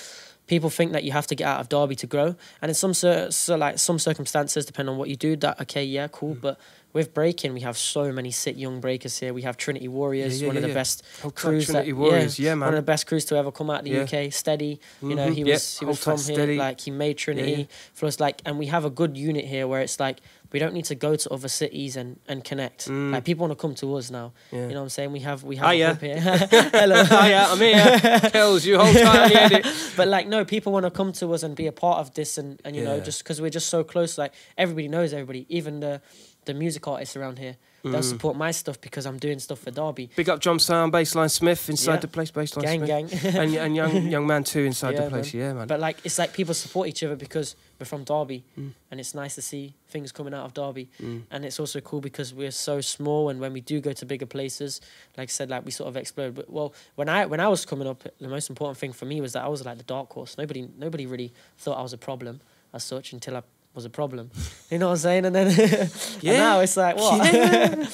[0.46, 2.92] people think that you have to get out of Derby to grow, and in some
[2.94, 6.12] so like some circumstances, depending on what you do, that okay, yeah, Mm.
[6.12, 6.34] cool.
[6.40, 6.58] But
[6.92, 9.32] with breaking, we have so many sick young breakers here.
[9.34, 10.74] We have Trinity Warriors, yeah, one of the yeah.
[10.74, 12.68] best Hold crews Trinity that Warriors, yeah, one man.
[12.68, 14.02] of the best crews to ever come out of the Yeah.
[14.04, 14.30] UK.
[14.32, 16.34] Steady, you know, Mhm, he was he was from here.
[16.36, 16.56] Steady.
[16.56, 17.64] Like he made Trinity yeah.
[17.94, 18.20] for us.
[18.20, 20.18] Like, and we have a good unit here where it's like
[20.54, 22.88] we don't need to go to other cities and and connect.
[22.88, 23.10] Mm.
[23.12, 24.32] Like people want to come to us now.
[24.52, 24.62] Yeah.
[24.62, 25.12] You know what I'm saying?
[25.12, 25.94] We have we have a yeah.
[25.96, 26.18] here.
[26.80, 27.02] Hello.
[27.10, 28.20] oh yeah, I'm here.
[28.30, 29.66] Tells you hold tight on the edit.
[29.96, 32.38] but like no, people want to come to us and be a part of this
[32.38, 34.16] and, and you know just because we're just so close.
[34.16, 36.00] Like everybody knows everybody, even the
[36.46, 37.56] the music artists around here.
[37.82, 38.04] They'll Mm.
[38.14, 40.08] support my stuff because I'm doing stuff for Derby.
[40.16, 42.00] Big up John Sound, Baseline Smith inside Yeah.
[42.00, 43.22] the place, Baseline Gang Smith.
[43.22, 43.36] gang.
[43.42, 45.34] and, and young young man too inside Yeah, the place.
[45.34, 45.66] Yeah, man.
[45.66, 48.72] But like it's like people support each other because we're from Derby, Mm.
[48.90, 50.88] and it's nice to see things coming out of Derby.
[51.02, 51.22] Mm.
[51.30, 54.26] And it's also cool because we're so small, and when we do go to bigger
[54.26, 54.80] places,
[55.16, 56.34] like I said, like we sort of explode.
[56.34, 59.20] But well, when I when I was coming up, the most important thing for me
[59.20, 60.36] was that I was like the dark horse.
[60.38, 62.40] Nobody nobody really thought I was a problem
[62.72, 63.42] as such until I
[63.74, 64.30] was a problem.
[64.70, 65.24] You know what I'm saying?
[65.26, 65.46] And then
[65.80, 65.90] and
[66.22, 66.38] Yeah.
[66.38, 67.32] now it's like what?
[67.32, 67.86] Yeah.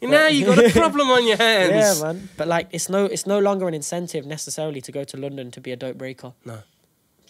[0.02, 1.98] now you got a problem on your hands.
[1.98, 2.28] yeah, man.
[2.36, 5.60] But like, it's no, it's no longer an incentive necessarily to go to London to
[5.60, 6.32] be a dope breaker.
[6.44, 6.58] No.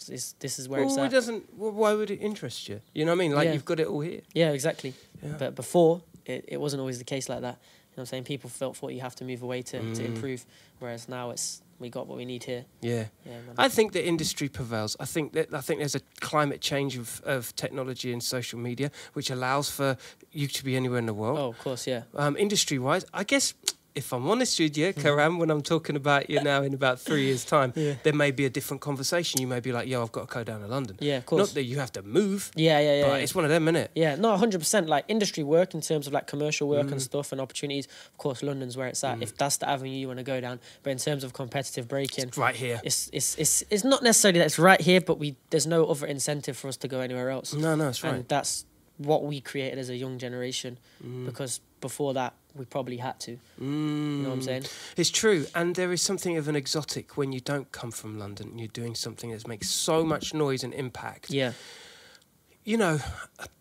[0.09, 1.11] It's, it's, this is where Well, it's it at.
[1.11, 1.55] doesn't.
[1.59, 2.81] Well, why would it interest you?
[2.95, 3.35] You know what I mean?
[3.35, 3.53] Like Yeah.
[3.55, 4.21] you've got it all here.
[4.35, 4.95] Yeah, exactly.
[5.23, 5.35] Yeah.
[5.39, 7.57] But before, it, it wasn't always the case like that.
[7.57, 8.25] You know what I'm saying?
[8.25, 10.07] People felt thought you have to move away to, to Mm.
[10.15, 10.47] improve,
[10.79, 12.65] whereas now it's we got what we need here.
[12.81, 13.05] Yeah.
[13.25, 13.39] Yeah.
[13.57, 14.97] I think the industry prevails.
[14.99, 18.91] I think that I think there's a climate change of, of technology and social media,
[19.13, 19.97] which allows for
[20.33, 21.39] you to be anywhere in the world.
[21.39, 22.03] oh, of course, yeah.
[22.15, 23.55] Um, industry wise, I guess
[23.99, 27.25] if I'm honest with you, Karam, when I'm talking about you now in about three
[27.25, 27.95] years' time, Yeah.
[28.05, 29.41] there may be a different conversation.
[29.41, 30.97] You may be like, yo, I've got to go down to London.
[31.01, 31.41] Yeah, of course.
[31.41, 33.03] Not that you have to move, Yeah, yeah, yeah.
[33.09, 33.23] but yeah.
[33.25, 33.91] it's one of them, isn't it?
[33.97, 34.89] Yeah, no, hundred percent.
[34.89, 36.93] Like industry work in terms of like commercial work Mm.
[36.93, 37.87] and stuff and opportunities.
[38.13, 39.21] Of course, London's where it's at.
[39.21, 42.31] If that's the avenue you want to go down, but in terms of competitive breaking,
[42.37, 42.81] Right here.
[42.85, 46.07] it's it's it's it's not necessarily that it's right here, but we there's no other
[46.07, 47.53] incentive for us to go anywhere else.
[47.53, 48.15] No, no, that's right.
[48.15, 48.65] And that's
[48.99, 51.27] what we created as a young generation, Mm.
[51.27, 53.39] because before that we probably had to.
[53.61, 54.17] Mm.
[54.19, 54.65] You know what I'm saying?
[54.97, 58.49] It's true, and there is something of an exotic when you don't come from London
[58.49, 61.31] and you're doing something that makes so much noise and impact.
[61.31, 61.53] Yeah,
[62.65, 62.99] You know,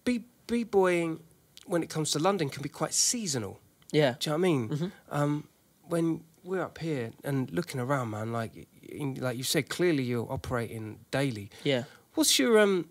[0.04, 1.20] b b boying
[1.66, 3.60] when it comes to London can be quite seasonal.
[3.92, 4.70] yeah, Do you know what I mean?
[4.70, 4.92] Mhm.
[5.12, 5.48] Um,
[5.88, 10.32] when we're up here and looking around, man, like in, like you said, clearly you're
[10.32, 11.50] operating daily.
[11.64, 11.84] yeah.
[12.16, 12.90] What's your um?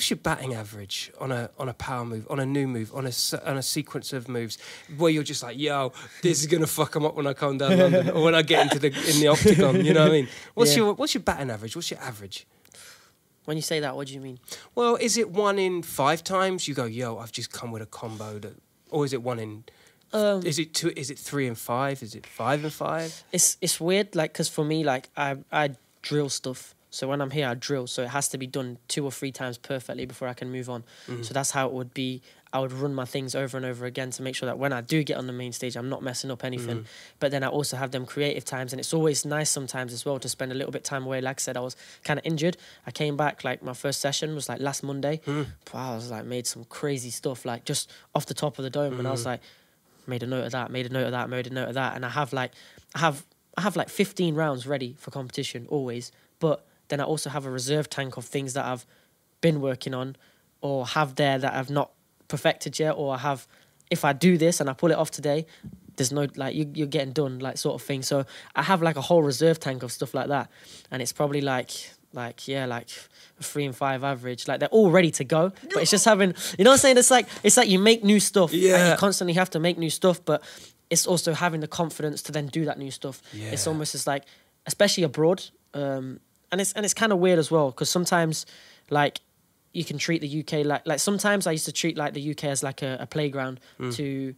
[0.00, 3.06] What's your batting average on a on a power move, on a new move, on
[3.06, 3.12] a
[3.44, 4.56] on a sequence of moves
[4.96, 7.76] where you're just like, yo, this is gonna fuck them up when I come down
[7.78, 9.84] London or when I get into the in the octagon.
[9.84, 10.28] You know what I mean?
[10.54, 10.84] What's Yeah.
[10.84, 11.76] your what's your batting average?
[11.76, 12.46] What's your average?
[13.44, 14.38] When you say that, what do you mean?
[14.74, 17.86] Well, is it one in five times you go, yo, I've just come with a
[17.86, 18.54] combo that,
[18.88, 19.64] or is it one in?
[20.14, 20.94] Um, Is it two?
[20.96, 22.02] Is it three and five?
[22.02, 23.22] Is it five and five?
[23.32, 27.30] it's it's weird like because for me like i i drill stuff so when i'm
[27.30, 27.86] here i drill.
[27.86, 30.68] So it has to be done two or three times perfectly before i can move
[30.68, 30.82] on.
[31.06, 31.22] Mm-hmm.
[31.22, 32.22] So that's how it would be.
[32.52, 34.80] I would run my things over and over again to make sure that when i
[34.80, 36.78] do get on the main stage i'm not messing up anything.
[36.78, 37.18] Mm-hmm.
[37.20, 40.18] But then i also have them creative times and it's always nice sometimes as well
[40.18, 41.20] to spend a little bit of time away.
[41.20, 42.56] Like i said i was kind of injured.
[42.86, 45.20] I came back like my first session was like last monday.
[45.24, 45.42] Hmm.
[45.72, 48.70] Wow, i was like made some crazy stuff like just off the top of the
[48.70, 49.30] dome and i was mm-hmm.
[49.30, 49.40] like
[50.06, 51.96] made a note of that, made a note of that, made a note of that,
[51.96, 52.52] and I have like,
[52.94, 53.24] I have,
[53.56, 56.12] I have like fifteen rounds ready for competition always.
[56.38, 58.84] But then I also have a reserve tank of things that I've
[59.40, 60.16] been working on,
[60.60, 61.90] or have there that I've not
[62.28, 63.48] perfected yet, or I have,
[63.90, 65.46] if I do this and I pull it off today,
[65.96, 68.02] there's no like you you're getting done like sort of thing.
[68.02, 68.24] So
[68.54, 70.50] I have like a whole reserve tank of stuff like that,
[70.90, 71.70] and it's probably like
[72.12, 72.88] like yeah like
[73.38, 76.34] a three and five average like they're all ready to go but it's just having
[76.58, 78.90] you know what i'm saying it's like it's like you make new stuff and Yeah.
[78.90, 80.42] you constantly have to make new stuff but
[80.90, 83.50] it's also having the confidence to then do that new stuff yeah.
[83.52, 84.24] it's almost as like
[84.66, 86.18] especially abroad um
[86.52, 88.46] and it's and it's kind of weird as well because sometimes
[88.90, 89.20] like
[89.72, 92.44] you can treat the uk like like sometimes i used to treat like the uk
[92.44, 93.94] as like a, a playground mm.
[93.94, 94.34] to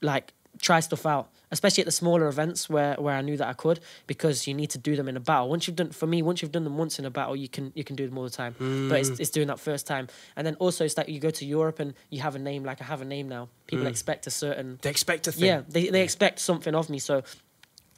[0.00, 3.52] like try stuff out especially at the smaller events where where i knew that i
[3.54, 5.48] could because you need to do them in a battle.
[5.48, 7.72] Once you've done for me once you've done them once in a battle you can
[7.74, 8.54] you can do them all the time
[8.90, 9.20] but it's, mm.
[9.20, 10.08] it's doing that first time.
[10.36, 12.82] And then also it's that you go to europe and you have a name like
[12.82, 13.48] i have a name now.
[13.66, 13.90] People mm.
[13.90, 15.44] expect a certain They expect a thing.
[15.44, 17.22] yeah they, they expect something of me so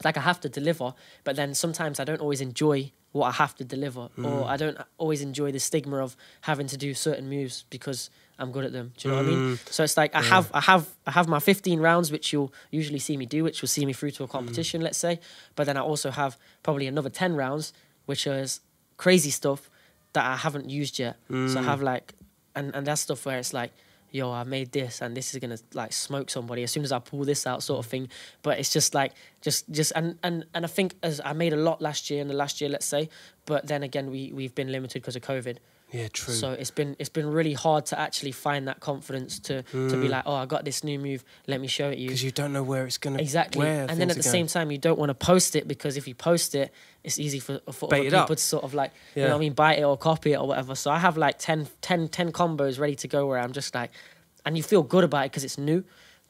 [0.03, 0.93] like i have to deliver
[1.23, 4.43] but then sometimes i don't always enjoy what i have to deliver or hmm.
[4.43, 8.65] i don't always enjoy the stigma of having to do certain moves because i'm good
[8.65, 8.91] at them.
[8.97, 9.55] Do you know what i mean?
[9.55, 9.71] Hmm.
[9.71, 12.99] So it's like i have i have i have my 15 rounds which you'll usually
[12.99, 14.33] see me do which will see me through to a hmm.
[14.33, 15.21] competition let's say.
[15.55, 17.71] But then i also have probably another 10 rounds
[18.05, 18.59] which is
[18.97, 19.69] crazy stuff
[20.11, 21.15] that i haven't used yet.
[21.29, 22.13] So i have like
[22.53, 23.71] and and that's stuff where it's like
[24.15, 26.99] yo i made this and this is gonna like smoke somebody as soon as i
[26.99, 28.07] pull this out sort of thing.
[28.43, 31.57] But it's just like just just and and and i think as i made a
[31.57, 33.09] lot last year in the last year let's say.
[33.45, 35.57] But then again we we've been limited because of covid
[35.91, 36.33] Yeah, true.
[36.33, 40.07] so it's been it's been really hard to actually find that confidence to to be
[40.07, 40.09] mm.
[40.09, 42.51] like oh i got this new move let me show it you because you don't
[42.51, 43.61] know where it's gonna Exactly.
[43.63, 46.07] Where and then at the same time, you don't want to post it because if
[46.07, 46.71] you post it,
[47.03, 49.39] it's easy for, for Bait other people to sort of like, you know what I
[49.39, 50.75] mean, buy it or copy it or whatever.
[50.75, 53.91] So I have like 10, 10, 10 combos ready to go where I'm just like,
[54.45, 55.83] and you feel good about it because it's new.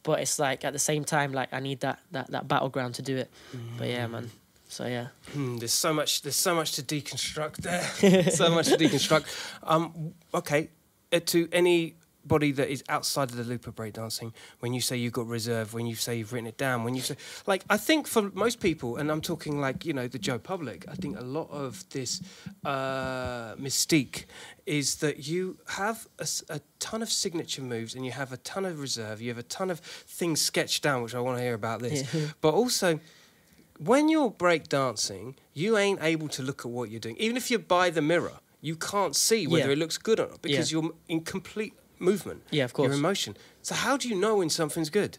[0.04, 3.02] But it's like at the same time, like I need that, that, that battleground to
[3.02, 3.30] do it.
[3.78, 4.32] But yeah, man.
[4.76, 5.08] So yeah.
[5.32, 6.22] Hmm, there's so much.
[6.22, 8.30] There's so much to deconstruct there.
[8.30, 9.26] so much to deconstruct.
[9.64, 10.70] Um, okay,
[11.14, 15.14] uh, to anybody that is outside of the loop of breakdancing, when you say you've
[15.14, 17.16] got reserve, when you say you've written it down, when you say
[17.48, 20.84] like, I think for most people, and I'm talking like you know the Joe Public,
[20.92, 22.22] I think a lot of this
[22.66, 24.26] uh, mystique
[24.66, 28.82] is that you have a ton of signature moves and you have a ton of
[28.82, 31.80] reserve, you have a ton of things sketched down, which I want to hear about
[31.80, 32.04] this,
[32.42, 33.00] but also
[33.78, 37.18] when you're breakdancing, you ain't able to look at what you're doing.
[37.18, 39.74] Even if you're by the mirror, you can't see whether Yeah.
[39.74, 40.82] it looks good or not because Yeah.
[40.82, 42.44] you're in complete movement.
[42.52, 42.88] Yeah, of course.
[42.88, 43.38] You're in motion.
[43.62, 45.18] So how do you know when something's good?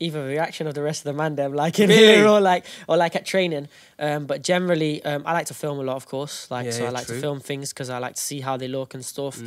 [0.00, 2.02] either the reaction of the rest of the man them like in Really?
[2.16, 3.68] here or like or like at training
[4.00, 6.86] um but generally um i like to film a lot of course like Yeah, so
[6.86, 7.14] i like true.
[7.14, 7.18] Mm.
[7.20, 9.40] to film things because i like to see how they look and stuff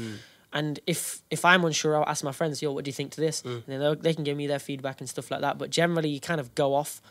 [0.53, 3.19] and if if i'm unsure i'll ask my friends yo what do you think to
[3.21, 3.63] this Mm.
[3.67, 6.21] and then they can give me their feedback and stuff like that but generally you
[6.21, 7.01] kind of go off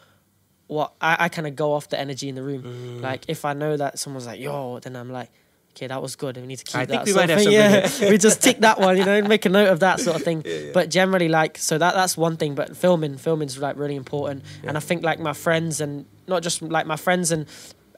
[0.66, 3.00] what i, I kind of go off the energy in the room Mm.
[3.03, 5.31] like if i know that someone's like yo then i'm like
[5.77, 6.37] okay, that was good.
[6.37, 7.07] We need to keep I think that.
[7.07, 9.44] we sort might of have something Yeah, we just tick that one, you know, make
[9.44, 10.44] a note of that sort of thing.
[10.72, 12.55] But generally, like, so that that's one thing.
[12.55, 14.44] But filming, filming's like really important.
[14.62, 17.46] And I think like my friends and not just like my friends and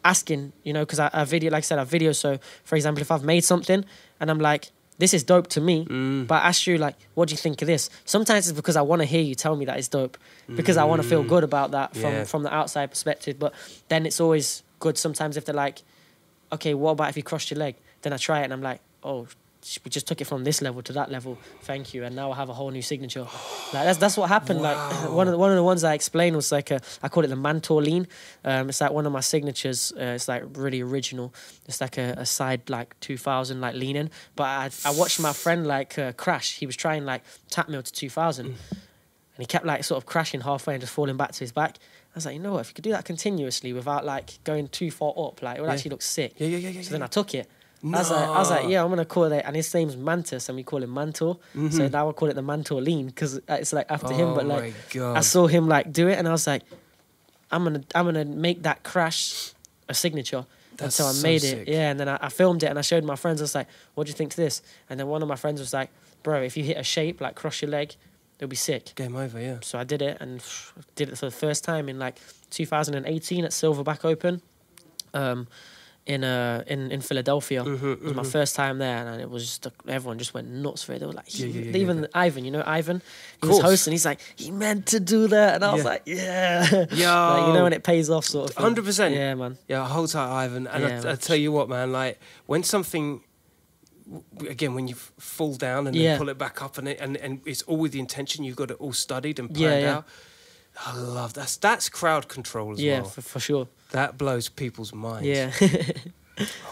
[0.06, 2.12] asking, you know, because I, I video, like I said, I video.
[2.12, 3.84] So for example, if I've made something
[4.20, 4.72] and I'm like.
[4.98, 6.26] This is dope to me, Mm.
[6.26, 7.90] but I ask you like, what do you think of this?
[8.06, 10.16] Sometimes it's because I want to hear you tell me that it's dope,
[10.54, 12.18] because I want to feel good about that from Mm.
[12.18, 12.24] Yeah.
[12.24, 13.38] from the outside perspective.
[13.38, 13.52] But
[13.88, 15.82] then it's always good sometimes if they're like,
[16.52, 17.74] okay, what about if you crossed your leg?
[18.02, 19.26] Then I try it and I'm like, oh,
[19.84, 21.38] we just took it from this level to that level.
[21.62, 23.22] Thank you, and now I have a whole new signature.
[23.72, 24.62] Like that's that's what happened.
[24.62, 24.76] Like
[25.10, 27.28] one of the, one of the ones I explained was like a I call it
[27.28, 28.06] the Mantor lean.
[28.44, 29.92] Um, it's like one of my signatures.
[29.96, 31.34] Uh, it's like really original.
[31.66, 34.10] It's like a, a side like two thousand like leaning.
[34.36, 36.58] But I I watched my friend like uh, crash.
[36.58, 38.46] He was trying like tap mill to two thousand.
[39.36, 41.76] And he kept like sort of crashing halfway and just falling back to his back.
[41.78, 42.60] I was like, you know what?
[42.60, 45.66] If you could do that continuously without like going too far up, like it would
[45.66, 45.74] Yeah.
[45.74, 46.32] actually look sick.
[46.38, 47.02] Yeah, yeah, yeah, yeah, So then.
[47.02, 47.46] I took it.
[47.84, 50.48] I was like, I was like, yeah, I'm gonna call it, and his name's Mantis,
[50.48, 51.36] and we call him Mantor.
[51.70, 54.28] So now I call it the Mantor Lean because it's like after him.
[54.30, 54.96] Oh But my like.
[54.96, 56.62] I saw him like do it, and I was like,
[57.50, 59.52] I'm gonna, I'm gonna make that crash
[59.88, 60.46] a signature.
[60.76, 61.90] That's and so I so made it, yeah.
[61.90, 63.40] And then I, I filmed it, and I showed my friends.
[63.40, 65.60] I was like, "What do you think to this?" And then one of my friends
[65.60, 65.90] was like,
[66.22, 67.94] "Bro, if you hit a shape like cross your leg,
[68.38, 69.58] it'll be sick." Game over, yeah.
[69.62, 70.42] So I did it and
[70.96, 74.42] did it for the first time in like 2018 at Silverback Open,
[75.14, 75.46] um,
[76.06, 77.64] in uh in in Philadelphia.
[77.64, 80.82] Mm-hmm, it was my first time there, and it was just everyone just went nuts
[80.84, 81.00] for it.
[81.00, 82.06] They were like, Yeah, he- yeah, yeah, even yeah.
[82.24, 83.02] Ivan, you know Ivan,
[83.42, 83.90] he was hosting.
[83.92, 87.34] He's like, he meant to do that, and I was like, yeah, Yo.
[87.34, 88.56] like, you know when it pays off, sort of.
[88.56, 89.14] 100%.
[89.14, 89.58] Yeah, man.
[89.68, 90.66] Yeah, hold tight, Ivan.
[90.68, 93.20] And Yeah, I, I tell you what, man, like when something,
[94.48, 96.10] again, when you fall down and Yeah.
[96.10, 98.56] then pull it back up, and it, and and it's all with the intention, you've
[98.56, 99.96] got it all studied and Yeah, planned yeah.
[99.96, 100.04] out.
[100.84, 103.08] I love that's that's crowd control as Yeah, well.
[103.10, 103.68] for, for sure.
[103.92, 105.26] That blows people's minds.
[105.26, 105.52] Yeah.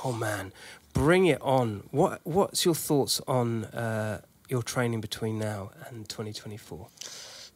[0.05, 0.53] Oh man,
[0.93, 1.85] bring it on.
[1.91, 6.87] What what's your thoughts on uh, your training between now and 2024?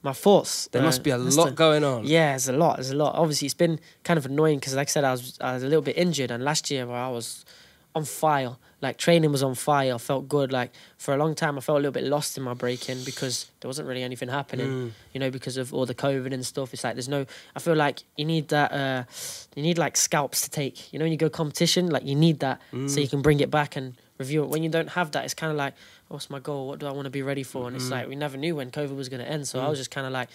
[0.02, 0.68] my thoughts.
[0.72, 2.06] There uh, must be a lot the- going on.
[2.06, 2.76] Yeah, there's a lot.
[2.76, 3.14] There's a lot.
[3.14, 5.66] Obviously, it's been kind of annoying because, like I said, I was I was a
[5.66, 7.44] little bit injured, and last year where I was
[7.94, 8.56] on fire.
[8.80, 9.94] Like training was on fire.
[9.94, 10.52] I felt good.
[10.52, 13.50] Like for a long time, I felt a little bit lost in my breaking because
[13.60, 14.68] there wasn't really anything happening.
[14.68, 14.90] Mm.
[15.12, 16.72] You know, because of all the COVID and stuff.
[16.72, 17.26] It's like there's no.
[17.56, 18.70] I feel like you need that.
[18.72, 19.02] Uh,
[19.56, 20.92] you need like scalps to take.
[20.92, 22.88] You know, when you go competition, like you need that Mm.
[22.88, 24.48] so you can bring it back and review it.
[24.50, 25.74] When you don't have that, it's kind of like,
[26.08, 26.68] what's my goal?
[26.68, 27.66] What do I want to be ready for?
[27.66, 27.80] And Mm.
[27.80, 29.90] it's like we never knew when COVID was going to end, so I was just
[29.90, 30.28] kind of like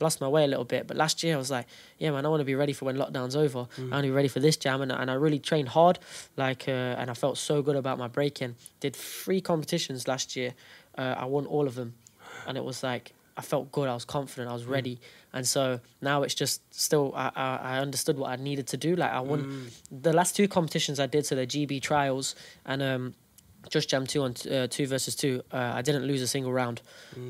[0.00, 0.86] lost my way a little bit.
[0.86, 1.66] But last year I was like,
[1.98, 3.66] yeah, man, I want to be ready for when lockdown's over.
[3.78, 5.98] I want to be ready for this jam, and, and I really trained hard,
[6.36, 8.56] like, uh, and I felt so good about my breaking.
[8.80, 10.54] Did three competitions last year,
[10.98, 11.94] uh, I won all of them,
[12.46, 13.88] and it was like I felt good.
[13.88, 14.50] I was confident.
[14.50, 15.00] I was ready,
[15.32, 18.94] and so now it's just still I, I I understood what I needed to do.
[18.96, 22.34] Like I won the last two competitions I did, so the GB trials
[22.66, 23.14] and um.
[23.70, 26.82] Just Jam 2 on uh, 2 versus 2, uh, I didn't lose a single round.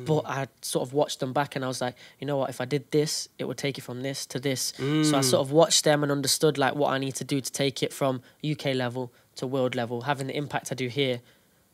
[0.05, 2.61] But I sort of watched them back and I was like, you know what, if
[2.61, 4.73] I did this, it would take it from this to this.
[5.05, 7.53] So I sort of watched them and understood like what I need to do to
[7.53, 11.21] take it from UK level to world level, having the impact I do here,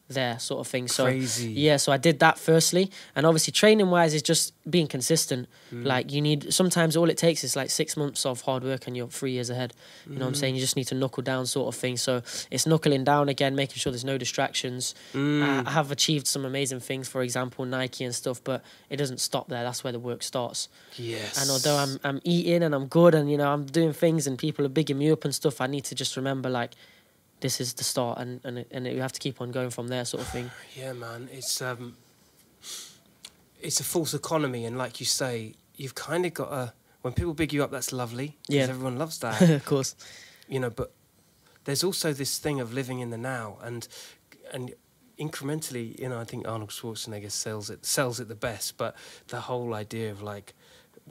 [0.08, 0.88] there, sort of thing.
[0.88, 1.50] So Crazy.
[1.52, 2.90] yeah, so I did that firstly.
[3.14, 5.48] And obviously training wise is just being consistent.
[5.72, 5.84] Mm.
[5.84, 8.96] Like you need sometimes all it takes is like six months of hard work and
[8.96, 9.74] you're three years ahead.
[10.06, 10.36] You know what I'm Mm.
[10.36, 10.54] saying?
[10.54, 11.96] You just need to knuckle down sort of thing.
[11.98, 14.94] So it's knuckling down again, making sure there's no distractions.
[15.12, 15.42] Mm.
[15.42, 19.20] I, I have achieved some amazing things, for example, Nike and stuff, but it doesn't
[19.20, 19.62] stop there.
[19.62, 20.68] That's where the work starts.
[20.96, 21.40] Yes.
[21.40, 24.38] And although I'm I'm eating and I'm good and you know I'm doing things and
[24.38, 26.72] people are bigging me up and stuff, I need to just remember like
[27.40, 30.04] this is the start and and and you have to keep on going from there,
[30.04, 30.50] sort of thing.
[30.76, 31.28] Yeah, man.
[31.32, 31.96] It's um,
[33.60, 36.72] it's a false economy, and like you say, you've kind of got a.
[37.02, 38.36] When people big you up, that's lovely.
[38.48, 38.62] Yeah.
[38.62, 39.40] everyone loves that.
[39.40, 39.94] of course.
[40.48, 40.92] you know, but
[41.64, 43.86] there's also this thing of living in the now, and
[44.52, 44.74] and
[45.18, 48.76] incrementally, you know, I think Arnold Schwarzenegger sells it sells it the best.
[48.76, 48.94] But
[49.28, 50.54] the whole idea of like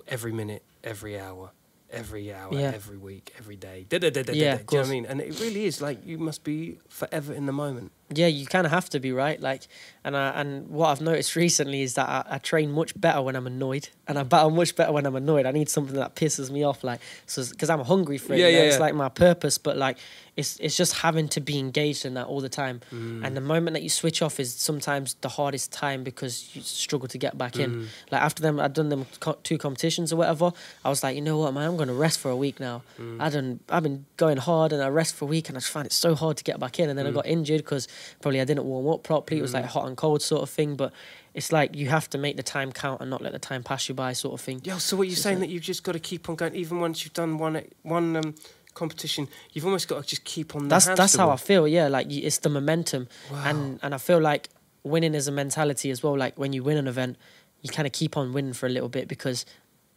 [0.08, 1.52] every minute, every hour.
[1.90, 2.72] Every hour, Yeah.
[2.76, 3.86] every week, every day.
[3.88, 4.88] Da, da, da, Yeah, Do you know what.
[4.88, 5.06] I mean?
[5.06, 7.92] And it really is like you must be forever in the moment.
[8.10, 9.40] Yeah, you kind of have to be right.
[9.42, 9.64] Like,
[10.06, 13.36] and I, and what I've noticed recently is that I, I train much better when
[13.36, 15.46] I'm annoyed, and I battle much better when I'm annoyed.
[15.46, 18.40] I need something that pisses me off, like, so because I'm hungry for it.
[18.40, 18.82] Yeah, yeah, It's yeah.
[18.82, 19.98] like my purpose, but like,
[20.38, 22.80] it's it's just having to be engaged in that all the time.
[22.94, 23.26] Mm.
[23.26, 27.08] And the moment that you switch off is sometimes the hardest time because you struggle
[27.10, 27.64] to get back Mm.
[27.64, 27.88] in.
[28.12, 30.52] Like after them, I'd done them co- two competitions or whatever.
[30.86, 32.84] I was like, you know what, man, I'm gonna rest for a week now.
[33.00, 33.20] Mm.
[33.20, 35.72] I done, I've been going hard, and I rest for a week, and I just
[35.74, 36.90] find it so hard to get back in.
[36.90, 37.10] And then Mm.
[37.10, 37.88] I got injured because
[38.22, 39.40] probably I didn't warm up properly.
[39.40, 40.76] It was like hot and cold sort of thing.
[40.76, 40.94] But
[41.34, 43.88] it's like you have to make the time count and not let the time pass
[43.90, 44.62] you by, sort of thing.
[44.64, 44.78] Yeah.
[44.78, 47.04] So what you're saying like- that you've just got to keep on going, even once
[47.04, 48.36] you've done one one um,
[48.74, 50.68] competition, you've almost got to just keep on.
[50.68, 51.68] That's that's how I feel.
[51.68, 53.44] Yeah, like it's the momentum, Wow.
[53.46, 54.50] and and I feel like
[54.84, 56.18] winning is a mentality as well.
[56.18, 57.18] Like when you win an event,
[57.62, 59.46] you kind of keep on winning for a little bit because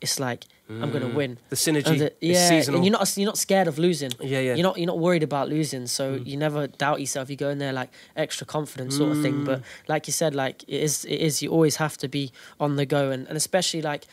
[0.01, 1.15] it's like I'm gonna mm.
[1.15, 1.39] win.
[1.49, 4.13] The synergy the- yeah, and you're not you're not scared of losing.
[4.21, 4.55] Yeah, yeah.
[4.55, 6.27] You're not you're not worried about losing, so mm.
[6.27, 7.29] you never doubt yourself.
[7.29, 9.41] You go in there like extra confident sort of thing.
[9.41, 9.45] Mm.
[9.45, 12.31] But like you said, like it is it is you always have to be
[12.61, 14.07] on the go, and and especially like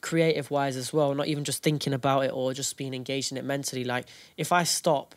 [0.00, 1.14] creative wise as well.
[1.14, 3.84] Not even just thinking about it or just being engaged in it mentally.
[3.84, 4.06] Like
[4.36, 5.14] if I stop.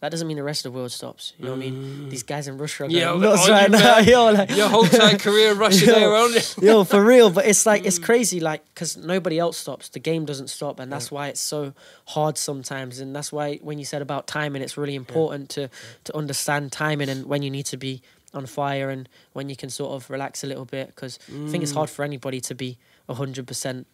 [0.00, 1.34] That doesn't mean the rest of the world stops.
[1.38, 1.74] You know what I mean?
[1.74, 2.10] Mm.
[2.10, 3.96] These guys in Russia are going oh, Yeah, nuts on oh, right you, now.
[3.96, 5.94] Uh, yo, like, Your whole entire career, Russia, Yo.
[5.94, 6.56] they were on it.
[6.62, 7.28] Yo, for real.
[7.28, 8.04] But it's like it's mm.
[8.04, 9.90] crazy, like because nobody else stops.
[9.90, 11.74] The game doesn't stop, and that's why it's so
[12.06, 12.98] hard sometimes.
[12.98, 15.68] And that's why when you said about timing, it's really important to
[16.04, 18.00] to understand timing and when you need to be
[18.32, 20.86] on fire and when you can sort of relax a little bit.
[20.86, 21.76] Because I think it's mm.
[21.76, 23.86] hard for anybody to be hundred percent.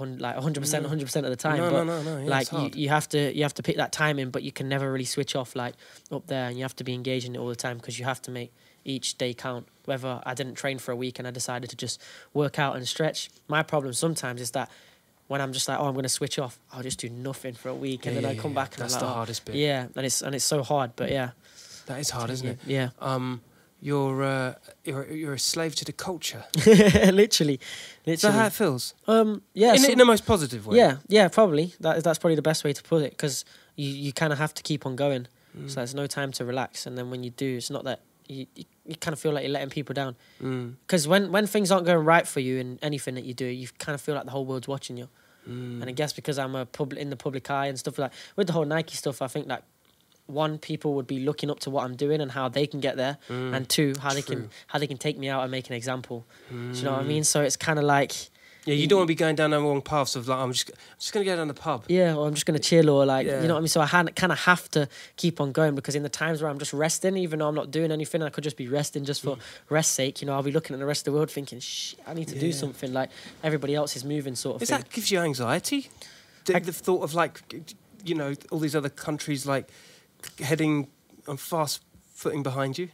[0.00, 2.88] Like 100%, 100% of the time, No, but no, no, no, yeah, like you, you
[2.88, 5.54] have to you have to pick that timing, but you can never really switch off
[5.56, 5.74] like
[6.12, 8.04] up there, and you have to be engaged in it all the time because you
[8.04, 8.52] have to make
[8.84, 9.66] each day count.
[9.86, 12.00] Whether I didn't train for a week and I decided to just
[12.32, 14.70] work out and stretch, my problem sometimes is that
[15.26, 17.68] when I'm just like, oh, I'm going to switch off, I'll just do nothing for
[17.70, 18.62] a week, and Yeah, then I come yeah.
[18.62, 19.54] back and That's I'm the like, oh, hardest bit.
[19.56, 21.30] Yeah, and it's and it's so hard, but yeah,
[21.86, 22.58] That is hard, isn't it?
[22.66, 23.40] yeah, Um,
[23.84, 26.44] you're uh, you're you're a slave to the culture.
[26.66, 27.10] yeah.
[27.22, 27.60] literally,
[28.06, 28.94] Is that how it feels?
[29.06, 30.78] um, yeah, in, some- in the most positive way.
[30.78, 31.74] Yeah, yeah, probably.
[31.80, 33.44] That that's probably the best way to put it because
[33.76, 35.26] you, you kind of have to keep on going.
[35.56, 35.68] Mm.
[35.68, 38.46] So there's no time to relax, and then when you do, it's not that you
[38.54, 40.16] you, you kind of feel like you're letting people down.
[40.42, 40.76] Mm.
[40.86, 43.68] Because when when things aren't going right for you in anything that you do, you
[43.78, 45.08] kind of feel like the whole world's watching you.
[45.46, 45.82] Mm.
[45.82, 48.46] And I guess because I'm a public in the public eye and stuff like with
[48.46, 49.64] the whole Nike stuff, I think that
[50.26, 52.96] one people would be looking up to what I'm doing and how they can get
[52.96, 54.48] there, and two how they can Mm.
[54.68, 56.24] How they can take me out and make an example.
[56.50, 57.24] Do you know what I mean?
[57.24, 58.12] So it's kind of like.
[58.66, 60.70] Yeah, you don't want to be going down the wrong paths of like I'm just
[60.70, 61.84] I'm just gonna go down the pub.
[61.88, 63.42] Yeah, or I'm just gonna chill, or like Yeah.
[63.42, 63.68] you know what I mean.
[63.68, 66.58] So I kind of have to keep on going because in the times where I'm
[66.58, 69.36] just resting, even though I'm not doing anything, I could just be resting just for
[69.68, 70.22] rest sake.
[70.22, 72.28] You know, I'll be looking at the rest of the world thinking, "Shit, I need
[72.28, 73.10] to do something." Like
[73.42, 74.78] everybody else is moving, sort of Is thing.
[74.78, 75.90] that gives you anxiety?
[76.46, 77.42] The, I- the thought of like,
[78.02, 79.68] you know, all these other countries like
[80.40, 80.88] heading
[81.28, 81.82] on fast
[82.14, 82.88] footing behind you.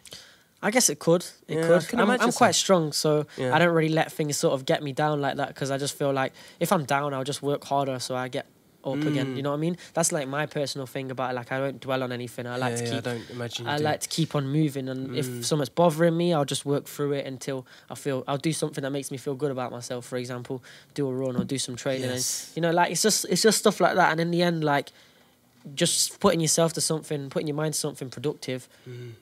[0.63, 1.25] I guess it could.
[1.49, 1.99] It Yeah, could.
[1.99, 3.55] I'm, I'm quite strong, so Yeah.
[3.55, 5.97] I don't really let things sort of get me down like that because I just
[5.97, 8.47] feel like if I'm down, I'll just work harder so I get
[8.83, 9.29] up again.
[9.35, 9.37] Mm.
[9.37, 9.77] You know what I mean?
[9.95, 11.35] That's like my personal thing about it.
[11.35, 12.47] Like I don't dwell on anything.
[12.47, 13.67] I like yeah, to keep I don't imagine.
[13.67, 13.85] I do.
[13.85, 15.17] like to keep on moving, and Mm.
[15.19, 18.81] if something's bothering me, I'll just work through it until I feel I'll do something
[18.83, 20.05] that makes me feel good about myself.
[20.07, 20.63] For example,
[20.95, 22.09] do a run or do some training.
[22.11, 22.49] Yes.
[22.49, 24.13] And, you know, like it's just it's just stuff like that.
[24.13, 24.93] And in the end, like
[25.75, 28.69] just putting yourself to something, putting your mind to something productive.
[28.89, 29.13] Mm.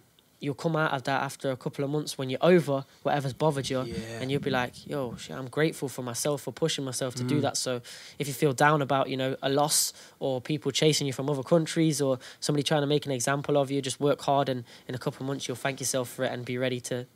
[0.40, 3.68] You'll come out of that after a couple of months when you're over whatever's bothered
[3.68, 3.94] you, Yeah.
[4.20, 7.28] and you'll be like, "Yo, shit, I'm grateful for myself for pushing myself to Mm.
[7.28, 7.80] do that." So,
[8.20, 11.42] if you feel down about, you know, a loss or people chasing you from other
[11.42, 14.94] countries or somebody trying to make an example of you, just work hard, and in
[14.94, 17.06] a couple of months you'll thank yourself for it and be ready to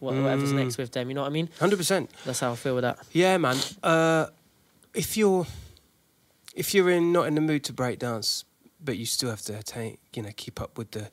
[0.00, 0.56] wha- whatever's Mm.
[0.64, 1.10] next with them.
[1.10, 1.50] You know what I mean?
[1.60, 2.10] Hundred percent.
[2.24, 2.98] That's how I feel with that.
[3.12, 3.58] Yeah, man.
[3.82, 4.28] Uh,
[4.94, 5.46] if you're
[6.54, 8.44] if you're in not in the mood to break dance,
[8.84, 11.10] but you still have to attain, you know, keep up with the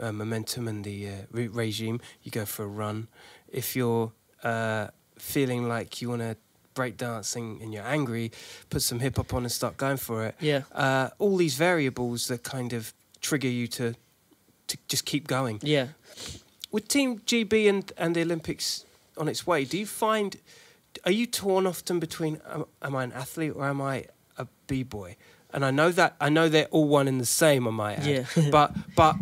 [0.00, 3.08] uh, momentum and the uh, re- regime, you go for a run.
[3.50, 4.12] If you're
[4.42, 4.88] uh,
[5.18, 6.36] feeling like you want to
[6.74, 8.30] break dancing and you're angry,
[8.70, 10.36] put some hip hop on and start going for it.
[10.40, 10.62] Yeah.
[10.72, 13.94] Uh, all these variables that kind of trigger you to
[14.68, 15.58] to just keep going.
[15.62, 15.88] Yeah.
[16.70, 18.84] With Team GB and, and the Olympics
[19.16, 20.36] on its way, do you find,
[21.04, 24.04] are you torn often between, am, am I an athlete or am I
[24.36, 25.16] a b boy?
[25.58, 27.66] And I know that I know they're all one and the same.
[27.66, 28.06] I might add.
[28.06, 28.50] Yeah.
[28.52, 29.16] but but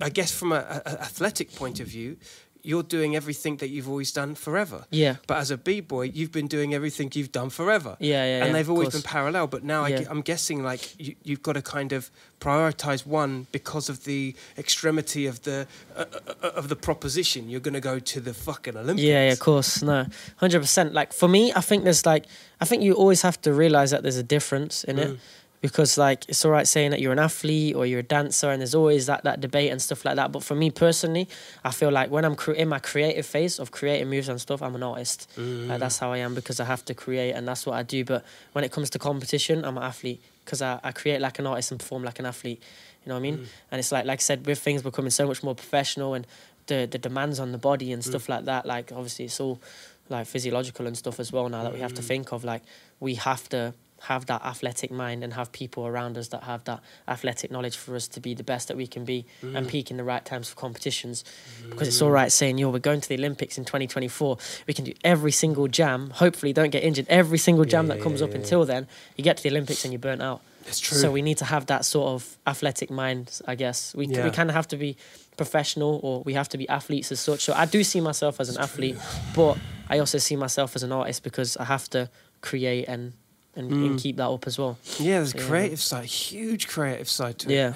[0.00, 2.16] I guess from a, a, a athletic point of view,
[2.62, 4.84] you're doing everything that you've always done forever.
[4.90, 5.16] Yeah.
[5.26, 7.96] But as a b boy, you've been doing everything you've done forever.
[8.00, 9.02] Yeah, yeah, And yeah, they've always course.
[9.02, 9.46] been parallel.
[9.46, 10.02] But now I Yeah.
[10.02, 14.34] ge- I'm guessing like you, you've got to kind of prioritize one because of the
[14.56, 16.04] extremity of the uh,
[16.42, 17.48] uh, of the proposition.
[17.48, 19.02] You're going to go to the fucking Olympics.
[19.02, 19.82] Yeah, yeah, of course.
[19.82, 20.06] No,
[20.36, 20.94] hundred percent.
[20.94, 22.26] Like for me, I think there's like,
[22.60, 25.02] I think you always have to realize that there's a difference in Mm.
[25.14, 25.18] it,
[25.60, 28.60] because like it's all right saying that you're an athlete or you're a dancer, and
[28.60, 30.32] there's always that that debate and stuff like that.
[30.32, 31.28] But for me personally,
[31.64, 34.74] I feel like when I'm in my creative phase of creating moves and stuff, I'm
[34.74, 35.28] an artist.
[35.36, 35.78] Like, mm.
[35.78, 38.04] that's how I am because I have to create, and that's what I do.
[38.04, 41.46] But when it comes to competition, I'm an athlete because I, I create like an
[41.46, 42.62] artist and perform like an athlete.
[43.04, 43.38] You know what I mean?
[43.38, 43.46] Mm.
[43.72, 46.26] And it's like like I said, with things becoming so much more professional and
[46.66, 48.06] the the demands on the body and mm.
[48.06, 48.64] stuff like that.
[48.64, 49.60] Like obviously, it's all
[50.08, 52.44] like physiological and stuff as well now that we have to think of.
[52.44, 52.62] Like
[53.00, 56.80] we have to have that athletic mind and have people around us that have that
[57.06, 59.68] athletic knowledge for us to be the best that we can be and mm.
[59.68, 61.24] peak in the right times for competitions.
[61.62, 61.70] Mm.
[61.70, 64.38] Because it's all right saying, yo, we're going to the Olympics in 2024.
[64.66, 66.10] We can do every single jam.
[66.10, 67.06] Hopefully, don't get injured.
[67.08, 68.38] Every single jam Yeah, that comes yeah, up yeah.
[68.38, 68.86] until then,
[69.16, 70.40] you get to the Olympics and you're burnt out.
[70.66, 70.98] It's true.
[70.98, 73.94] So we need to have that sort of athletic mind, I guess.
[73.94, 74.96] We we kind of have to be
[75.36, 77.40] professional or we have to be athletes as such.
[77.44, 78.96] So I do see myself as an athlete,
[79.34, 79.56] but
[79.88, 82.10] I also see myself as an artist because I have to
[82.42, 83.14] create and
[83.58, 83.86] and, Mm.
[83.86, 84.78] and keep that up as well.
[84.98, 85.46] yeah, there's a Yeah.
[85.48, 87.54] creative side, huge creative side to it.
[87.54, 87.74] Yeah.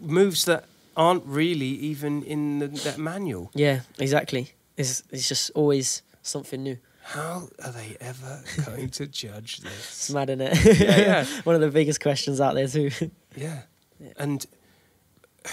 [0.00, 0.64] Moves that
[0.96, 3.50] aren't really even in the, that manual.
[3.54, 4.52] Yeah, exactly.
[4.76, 6.76] It's it's just always something new.
[7.04, 9.72] How are they ever going to judge this?
[9.88, 10.78] It's mad, isn't it?
[10.80, 11.26] Yeah, yeah.
[11.44, 12.90] One of the biggest questions out there too.
[13.36, 13.62] Yeah.
[14.18, 14.44] And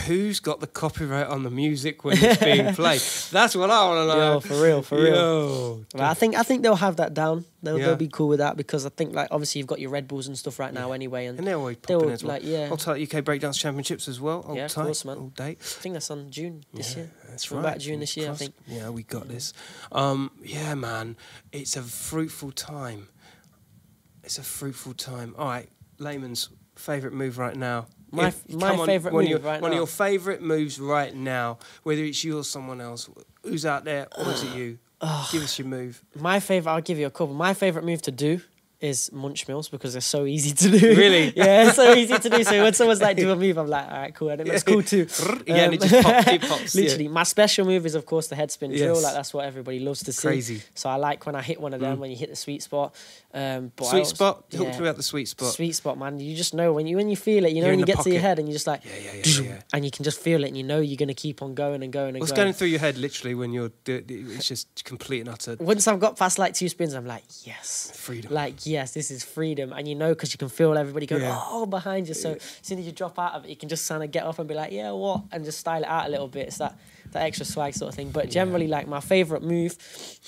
[0.07, 3.01] who's got the copyright on the music when it's being played?
[3.31, 4.33] That's what I want to know.
[4.33, 5.13] Yo, for real, for real.
[5.15, 5.85] Yo.
[5.95, 7.45] I think I think they'll have that down.
[7.61, 7.87] They'll, Yeah.
[7.87, 10.27] they'll be cool with that because I think like obviously you've got your Red Bulls
[10.27, 12.33] and stuff right now anyway, and And they're always popping as well.
[12.33, 12.67] like yeah.
[12.67, 14.41] Hold tight UK Breakdance Championships as well.
[14.43, 15.17] Hold Yeah, of course, man.
[15.17, 15.51] All day.
[15.59, 17.11] I think that's on June this Yeah, year.
[17.29, 17.63] That's right.
[17.63, 18.53] back June this year, I think.
[18.67, 19.53] Yeah, we got this.
[19.91, 21.17] Um, yeah, man,
[21.51, 23.09] it's a fruitful time.
[24.23, 25.33] It's a fruitful time.
[25.37, 27.87] All right, Layman's favourite move right now.
[28.11, 31.13] My- my on, favourite one of move your, right One of your favourite moves right
[31.15, 33.09] now, whether it's you or someone else.
[33.43, 34.79] Who's out there, or is it you?
[35.31, 36.03] Give us your move.
[36.15, 37.33] My favorite, I'll give you a couple.
[37.35, 38.41] My favorite move to do
[38.81, 40.95] is munch mills because they're so easy to do.
[40.95, 41.33] Really?
[41.35, 42.43] yeah, so easy to do.
[42.43, 44.63] So when someone's like do a move, I'm like, all right, cool, and it looks
[44.63, 45.07] cool too.
[45.47, 46.27] yeah, and it just pops.
[46.27, 46.75] It pops.
[46.75, 46.81] yeah.
[46.83, 49.01] Literally, my special move is of course the head spin drill.
[49.01, 50.27] Like that's what everybody loves to see.
[50.27, 50.55] Crazy.
[50.57, 50.63] Mm.
[50.75, 52.95] So I like when I hit one of them when you hit the sweet spot.
[53.33, 54.49] Um, but Sweet also- spot.
[54.49, 54.71] Talk yeah.
[54.71, 55.53] to me about the sweet spot.
[55.53, 56.19] Sweet spot, man.
[56.19, 57.49] You just know when you when you feel it.
[57.51, 59.21] You know You're when you get to your head and you're just like, Yeah, yeah,
[59.23, 59.61] yeah, yeah.
[59.73, 61.93] and you can just feel it, and you know you're gonna keep on going and
[61.93, 62.45] going and What's going.
[62.47, 63.71] going through your head literally when you're?
[63.83, 67.23] do- It's just complete and utter Once I've got past like two spins, I'm like,
[67.43, 67.91] yes.
[67.95, 68.33] freedom.
[68.33, 71.37] Like yes, this is freedom, and you know because you can feel everybody going Yeah.
[71.37, 72.13] oh behind you.
[72.13, 74.23] So as soon as you drop out of it, you can just kind of get
[74.23, 76.47] off and be like, yeah, what, and just style it out a little bit.
[76.47, 76.77] It's that
[77.11, 78.11] that extra swag sort of thing.
[78.11, 79.75] But generally, like my favorite move,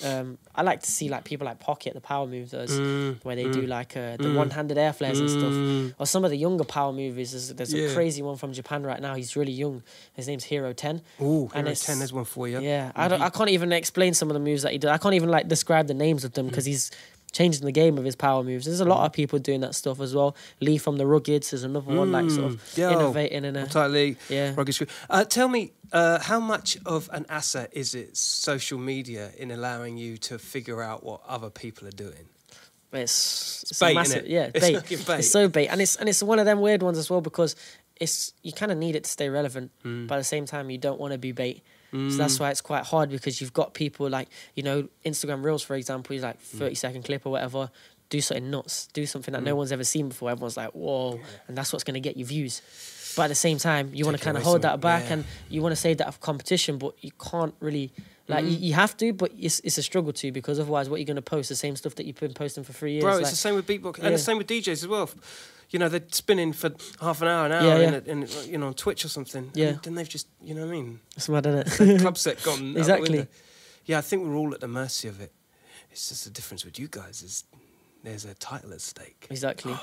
[0.04, 3.36] um, I like to see like people like Pocket, the power move does, Mm, where
[3.36, 5.94] they do like uh, the one-handed air flares and stuff.
[6.00, 7.30] Or some of the younger power movies.
[7.30, 7.88] There's, there's Yeah.
[7.90, 9.14] a crazy one from Japan right now.
[9.14, 9.82] He's really young.
[10.14, 11.02] His name's Hiro10.
[11.20, 12.60] Ooh, And Hiro it's- 10, there's one for you.
[12.60, 13.22] Yeah, I don't.
[13.22, 14.90] I can't even explain some of the moves that he does.
[14.90, 16.90] I can't even like describe the names of them because he's
[17.32, 18.66] changing the game of his power moves.
[18.66, 20.36] There's a lot of people doing that stuff as well.
[20.60, 22.90] Lee from the Ruggeds is another one, like sort of Mm, yo.
[22.92, 23.66] innovating in a.
[23.66, 24.16] Totally.
[24.28, 24.52] Yeah.
[24.56, 24.88] Rugged.
[25.10, 29.96] Uh, tell me, uh, how much of an asset is it social media in allowing
[29.96, 32.28] you to figure out what other people are doing?
[32.92, 34.28] It's, it's bait, massive, innit?
[34.28, 35.06] yeah, It's bait.
[35.06, 35.18] bait.
[35.20, 37.56] It's so bait, and it's and it's one of them weird ones as well because
[37.96, 40.06] it's you kind of need it to stay relevant, Mm.
[40.08, 41.62] but at the same time you don't want to be bait.
[41.92, 45.62] So that's why it's quite hard because you've got people like you know Instagram Reels
[45.62, 46.58] for example, is like Mm.
[46.58, 47.70] thirty second clip or whatever.
[48.08, 49.46] Do something nuts, do something that Mm.
[49.46, 50.30] no one's ever seen before.
[50.30, 52.62] Everyone's like, whoa, and that's what's gonna get you views.
[53.14, 55.12] But at the same time, you want to kind of hold that back yeah.
[55.14, 57.92] and you want to save that of competition, but you can't really.
[58.28, 61.06] Like you, you have to, but it's it's a struggle to because otherwise, what you're
[61.06, 63.02] gonna post the same stuff that you've been posting for three years.
[63.04, 64.10] Bro, like- it's the same with beatbox and Yeah.
[64.10, 65.10] the same with DJs as well.
[65.72, 66.70] You know, they're spinning for
[67.00, 68.00] half an hour, an hour, Yeah, yeah.
[68.06, 69.50] a, in you know, on Twitch or something.
[69.54, 69.68] Yeah.
[69.68, 71.00] And then they've just, you know what I mean?
[71.16, 72.00] It's mad, isn't it?
[72.00, 72.76] club set gone.
[72.76, 73.26] Exactly.
[73.86, 75.32] Yeah, I think we're all at the mercy of it.
[75.90, 77.44] It's just the difference with you guys is
[78.04, 79.26] there's a title at stake.
[79.30, 79.74] exactly.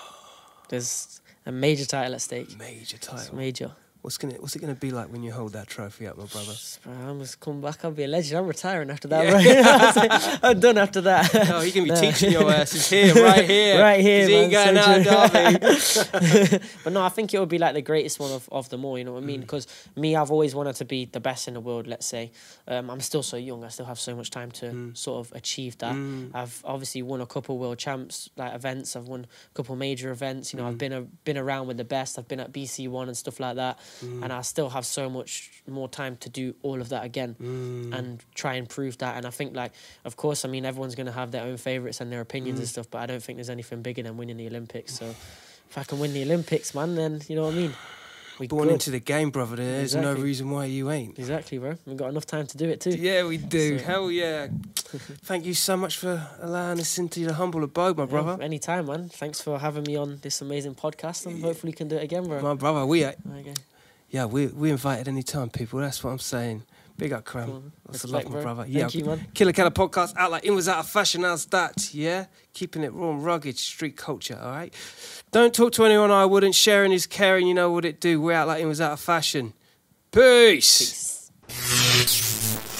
[0.69, 2.57] There's a major title at stake.
[2.57, 3.35] Major It's title.
[3.35, 3.71] major.
[4.01, 6.53] What's gonna What's it gonna be like when you hold that trophy up, my brother?
[6.87, 7.83] I'm just come back.
[7.83, 8.39] I'll be a legend.
[8.39, 9.33] I'm retiring after that.
[9.33, 10.39] Right?
[10.43, 11.33] I'm done after that.
[11.49, 14.25] No, he can be teaching your asses here, right here, Right here.
[14.29, 18.21] He ain't going so out but no, I think it would be like the greatest
[18.21, 18.97] one of, of them all.
[18.97, 19.25] You know what I Mm.
[19.25, 19.41] mean?
[19.41, 21.85] Because me, I've always wanted to be the best in the world.
[21.85, 22.31] Let's say,
[22.69, 23.65] um, I'm still so young.
[23.65, 24.97] I still have so much time to Mm.
[24.97, 25.97] sort of achieve that.
[26.33, 28.95] I've obviously won a couple world champs like events.
[28.95, 30.53] I've won a couple major events.
[30.53, 30.77] You know, I've Mm.
[30.77, 32.17] been a, been around with the best.
[32.17, 33.77] I've been at BC one and stuff like that.
[34.03, 34.23] Mm.
[34.23, 37.93] And I still have so much more time to do all of that again Mm.
[37.97, 39.17] and try and prove that.
[39.17, 39.71] And I think like,
[40.05, 42.61] of course, I mean, everyone's gonna have their own favorites and their opinions Mm.
[42.61, 42.87] and stuff.
[42.89, 44.93] But I don't think there's anything bigger than winning the Olympics.
[44.95, 45.05] So
[45.69, 47.73] if I can win the Olympics, man, then you know what I mean.
[48.39, 48.73] We Born good.
[48.75, 49.57] into the game, brother.
[49.57, 51.19] There's no reason why you ain't.
[51.19, 51.77] Exactly, bro.
[51.85, 52.91] We've got enough time to do it too.
[52.91, 53.77] Yeah, we do.
[53.79, 54.47] So- Hell yeah.
[55.25, 58.37] Thank you so much for allowing us into your humble abode, my brother.
[58.39, 59.09] Yeah, anytime, man.
[59.09, 62.23] Thanks for having me on this amazing podcast, and hopefully, you can do it again,
[62.29, 62.41] bro.
[62.41, 63.53] My brother, we are, Okay.
[64.09, 65.79] Yeah, we we invited any time, people.
[65.79, 66.63] That's what I'm saying.
[66.97, 67.71] Big up, Cram.
[67.85, 68.41] That's Respect, love, my bro.
[68.41, 68.63] brother.
[68.63, 69.27] Thank yeah, you, man.
[69.33, 71.23] Killa Kela podcast out like in was out of fashion.
[71.23, 71.93] How's that?
[71.93, 74.37] Yeah, keeping it raw and rugged, street culture.
[74.41, 74.73] All right.
[75.31, 76.55] Don't talk to anyone I wouldn't.
[76.55, 77.47] Sharing is caring.
[77.47, 78.19] You know what it do.
[78.19, 79.53] We're out like in was out of fashion.
[80.11, 81.31] Peace.
[81.47, 82.78] Peace.